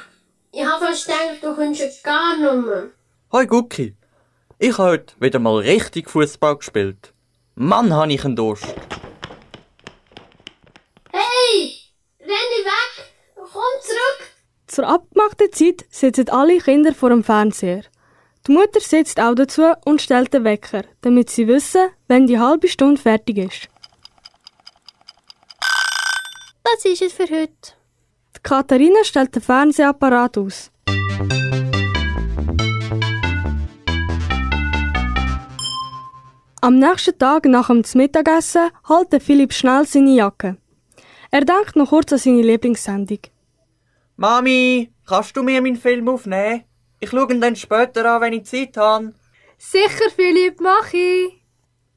Ich 0.50 0.64
habe 0.66 0.86
fast 0.86 1.06
gedacht, 1.06 1.42
du 1.42 1.54
kommst 1.54 2.02
gar 2.02 2.36
nicht 2.36 2.66
mehr. 2.66 2.90
Hoi 3.30 3.46
Gucki. 3.46 3.96
Ich 4.58 4.76
habe 4.76 4.90
heute 4.90 5.14
wieder 5.20 5.38
mal 5.38 5.58
richtig 5.58 6.10
Fußball 6.10 6.56
gespielt. 6.56 7.12
Mann, 7.54 7.92
habe 7.92 8.12
ich 8.12 8.24
einen 8.24 8.34
Durst. 8.34 8.66
Hey! 11.12 11.74
Renn 12.18 12.48
dich 12.56 12.64
weg! 12.64 13.12
Komm 13.36 13.74
zurück! 13.80 14.28
Zur 14.66 14.88
abgemachten 14.88 15.52
Zeit 15.52 15.84
sitzen 15.88 16.30
alle 16.30 16.58
Kinder 16.58 16.92
vor 16.92 17.10
dem 17.10 17.22
Fernseher. 17.22 17.84
Die 18.46 18.52
Mutter 18.52 18.80
sitzt 18.80 19.18
auch 19.20 19.34
dazu 19.34 19.72
und 19.86 20.02
stellt 20.02 20.34
den 20.34 20.44
Wecker, 20.44 20.84
damit 21.00 21.30
sie 21.30 21.48
wissen, 21.48 21.88
wenn 22.08 22.26
die 22.26 22.38
halbe 22.38 22.68
Stunde 22.68 23.00
fertig 23.00 23.38
ist. 23.38 23.68
Das 26.62 26.84
ist 26.84 27.00
es 27.00 27.14
für 27.14 27.24
heute. 27.24 27.72
Die 28.36 28.42
Katharina 28.42 29.02
stellt 29.02 29.34
den 29.34 29.40
Fernsehapparat 29.40 30.36
aus. 30.36 30.70
Am 36.60 36.78
nächsten 36.78 37.18
Tag 37.18 37.46
nach 37.46 37.68
dem 37.68 37.82
Mittagessen 37.94 38.70
holt 38.88 39.10
der 39.10 39.22
Philipp 39.22 39.54
schnell 39.54 39.86
seine 39.86 40.16
Jacke. 40.16 40.58
Er 41.30 41.46
denkt 41.46 41.76
noch 41.76 41.88
kurz 41.88 42.12
an 42.12 42.18
seine 42.18 42.42
Lieblingssendung. 42.42 43.20
Mami, 44.16 44.92
kannst 45.06 45.34
du 45.34 45.42
mir 45.42 45.62
meinen 45.62 45.76
Film 45.76 46.08
aufnehmen? 46.10 46.64
Ich 47.04 47.10
schaue 47.10 47.30
ihn 47.30 47.40
dann 47.42 47.54
später 47.54 48.02
an, 48.10 48.22
wenn 48.22 48.32
ich 48.32 48.44
Zeit 48.44 48.78
habe. 48.78 49.12
Sicher, 49.58 50.08
Philipp, 50.16 50.58
mach 50.58 50.90
ich. 50.94 51.34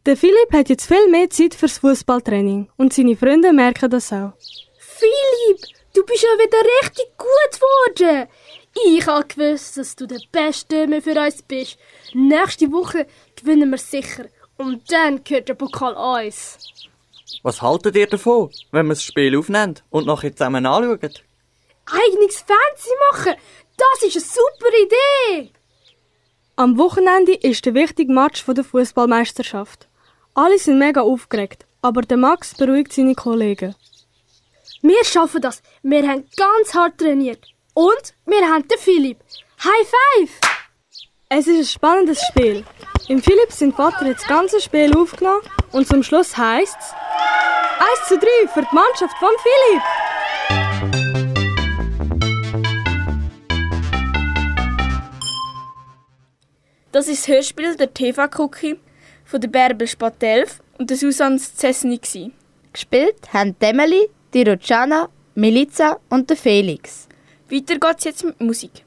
Der 0.06 0.18
Philipp 0.18 0.52
hat 0.52 0.68
jetzt 0.68 0.86
viel 0.86 1.08
mehr 1.10 1.30
Zeit 1.30 1.56
fürs 1.56 1.78
Fußballtraining 1.78 2.70
und 2.76 2.92
seine 2.92 3.16
Freunde 3.16 3.54
merken 3.54 3.90
das 3.90 4.12
auch. 4.12 4.34
Philipp, 4.78 5.62
du 5.94 6.04
bist 6.04 6.24
ja 6.24 6.44
wieder 6.44 6.58
richtig 6.82 7.06
gut 7.18 7.52
geworden. 7.54 8.28
Ich 8.86 9.08
habe 9.08 9.26
gewusst, 9.26 9.78
dass 9.78 9.96
du 9.96 10.08
der 10.08 10.20
Beste 10.30 10.76
immer 10.84 11.02
für 11.02 11.18
uns 11.18 11.42
bist. 11.42 11.78
Nächste 12.14 12.70
Woche 12.70 13.08
gewinnen 13.38 13.70
wir 13.70 13.78
sicher. 13.78 14.26
Und 14.58 14.92
dann 14.92 15.24
gehört 15.24 15.48
der 15.48 15.54
Pokal 15.54 15.94
uns. 15.94 16.58
Was 17.44 17.62
haltet 17.62 17.96
ihr 17.96 18.08
davon, 18.08 18.52
wenn 18.72 18.88
wir 18.88 18.94
das 18.94 19.04
Spiel 19.04 19.38
aufnehmen 19.38 19.80
und 19.90 20.06
nachher 20.06 20.36
zusammen 20.36 20.66
anschauen? 20.66 21.14
Eigenes 21.86 22.44
Fernsehen 22.44 22.98
machen, 23.12 23.36
das 23.78 24.04
ist 24.04 24.16
eine 24.18 24.26
super 24.26 24.72
Idee. 24.84 25.52
Am 26.56 26.78
Wochenende 26.78 27.34
ist 27.36 27.66
der 27.66 27.76
wichtige 27.76 28.12
Match 28.12 28.44
der 28.46 28.64
Fußballmeisterschaft. 28.64 29.88
Alle 30.34 30.58
sind 30.58 30.80
mega 30.80 31.02
aufgeregt, 31.02 31.66
aber 31.82 32.02
der 32.02 32.18
Max 32.18 32.56
beruhigt 32.56 32.94
seine 32.94 33.16
Kollegen. 33.16 33.76
Wir 34.82 35.04
schaffen 35.06 35.42
das. 35.42 35.62
Wir 35.84 36.08
haben 36.08 36.26
ganz 36.36 36.74
hart 36.74 36.98
trainiert. 36.98 37.46
Und 37.74 38.14
wir 38.26 38.42
haben 38.48 38.68
den 38.68 38.78
Philipp. 38.80 39.20
High 39.64 39.88
five! 39.88 40.42
Es 41.30 41.48
ist 41.48 41.58
ein 41.58 41.66
spannendes 41.66 42.22
Spiel. 42.28 42.64
Im 43.08 43.22
Philipp 43.22 43.52
sind 43.52 43.76
Vater 43.76 44.06
jetzt 44.06 44.22
das 44.22 44.30
ganze 44.30 44.62
Spiel 44.62 44.96
aufgenommen 44.96 45.42
und 45.72 45.88
zum 45.88 46.02
Schluss 46.04 46.38
heisst 46.38 46.78
es 46.80 46.94
1 48.00 48.08
zu 48.08 48.18
3 48.18 48.26
für 48.54 48.62
die 48.62 48.76
Mannschaft 48.76 49.18
von 49.20 49.30
Philipp. 49.42 49.84
Das 56.92 57.08
ist 57.08 57.24
das 57.24 57.28
Hörspiel 57.28 57.76
der 57.76 57.94
TV-Cookie 57.94 58.80
von 59.26 59.42
der 59.42 59.50
Bärbel 59.50 59.88
Spatelf 59.88 60.62
und 60.78 60.90
der 60.90 60.98
Susanne 60.98 61.38
Zessni. 61.38 62.00
Gespielt 62.72 63.34
haben 63.34 63.56
die 63.62 63.66
Emily, 63.66 64.10
die 64.34 64.44
Rociana, 64.44 65.10
Melissa 65.36 66.00
und 66.10 66.30
der 66.30 66.38
Felix. 66.38 67.08
Weiter 67.50 67.78
geht's 67.78 68.06
jetzt 68.06 68.24
mit 68.24 68.40
Musik. 68.40 68.87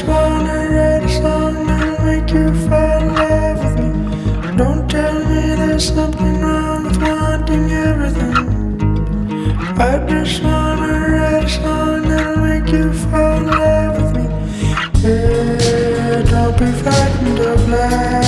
Just 0.00 0.08
wanna 0.08 0.70
write 0.70 1.04
a 1.04 1.08
song 1.08 1.66
that'll 1.66 2.04
make 2.06 2.30
you 2.32 2.54
fall 2.68 3.02
in 3.02 3.14
love 3.14 3.58
with 3.64 3.76
me. 3.80 4.56
Don't 4.56 4.88
tell 4.88 5.14
me 5.28 5.54
there's 5.60 5.92
something 5.92 6.40
wrong 6.40 6.84
with 6.84 7.02
wanting 7.02 7.70
everything. 7.70 8.34
I 9.78 9.98
just 10.08 10.42
wanna 10.42 10.92
write 11.12 11.44
a 11.44 11.48
song 11.50 12.02
that'll 12.08 12.36
make 12.38 12.72
you 12.72 12.92
fall 13.10 13.36
in 13.36 13.46
love 13.46 13.94
with 14.00 14.12
me. 14.16 14.26
Yeah, 15.02 16.22
don't 16.30 16.58
be 16.58 16.72
frightened 16.82 17.38
of 17.40 17.68
lightning. 17.68 18.19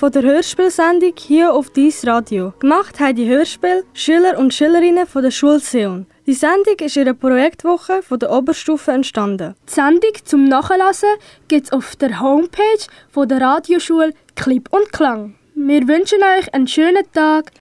Von 0.00 0.10
der 0.10 0.22
Hörspielsendung 0.22 1.12
hier 1.18 1.52
auf 1.52 1.68
dies 1.68 2.06
Radio. 2.06 2.54
Gemacht 2.58 2.98
haben 3.00 3.16
die 3.16 3.28
Hörspiel 3.28 3.84
Schüler 3.92 4.38
und 4.38 4.54
Schülerinnen 4.54 5.06
von 5.06 5.22
der 5.22 5.30
Schule 5.30 5.60
Seon. 5.60 6.06
Die 6.26 6.32
Sendung 6.32 6.76
ist 6.80 6.96
in 6.96 7.02
einer 7.02 7.12
Projektwoche 7.12 8.02
von 8.02 8.18
der 8.18 8.32
Oberstufe 8.32 8.92
entstanden. 8.92 9.54
Die 9.68 9.74
Sendung 9.74 10.12
zum 10.24 10.44
Nachlassen 10.44 11.10
gibt's 11.48 11.70
auf 11.70 11.96
der 11.96 12.18
Homepage 12.18 12.86
von 13.10 13.28
der 13.28 13.42
Radioschule 13.42 14.14
Clip 14.36 14.66
und 14.72 14.90
Klang. 14.90 15.34
Wir 15.54 15.86
wünschen 15.86 16.20
euch 16.38 16.54
einen 16.54 16.66
schönen 16.66 17.04
Tag 17.12 17.52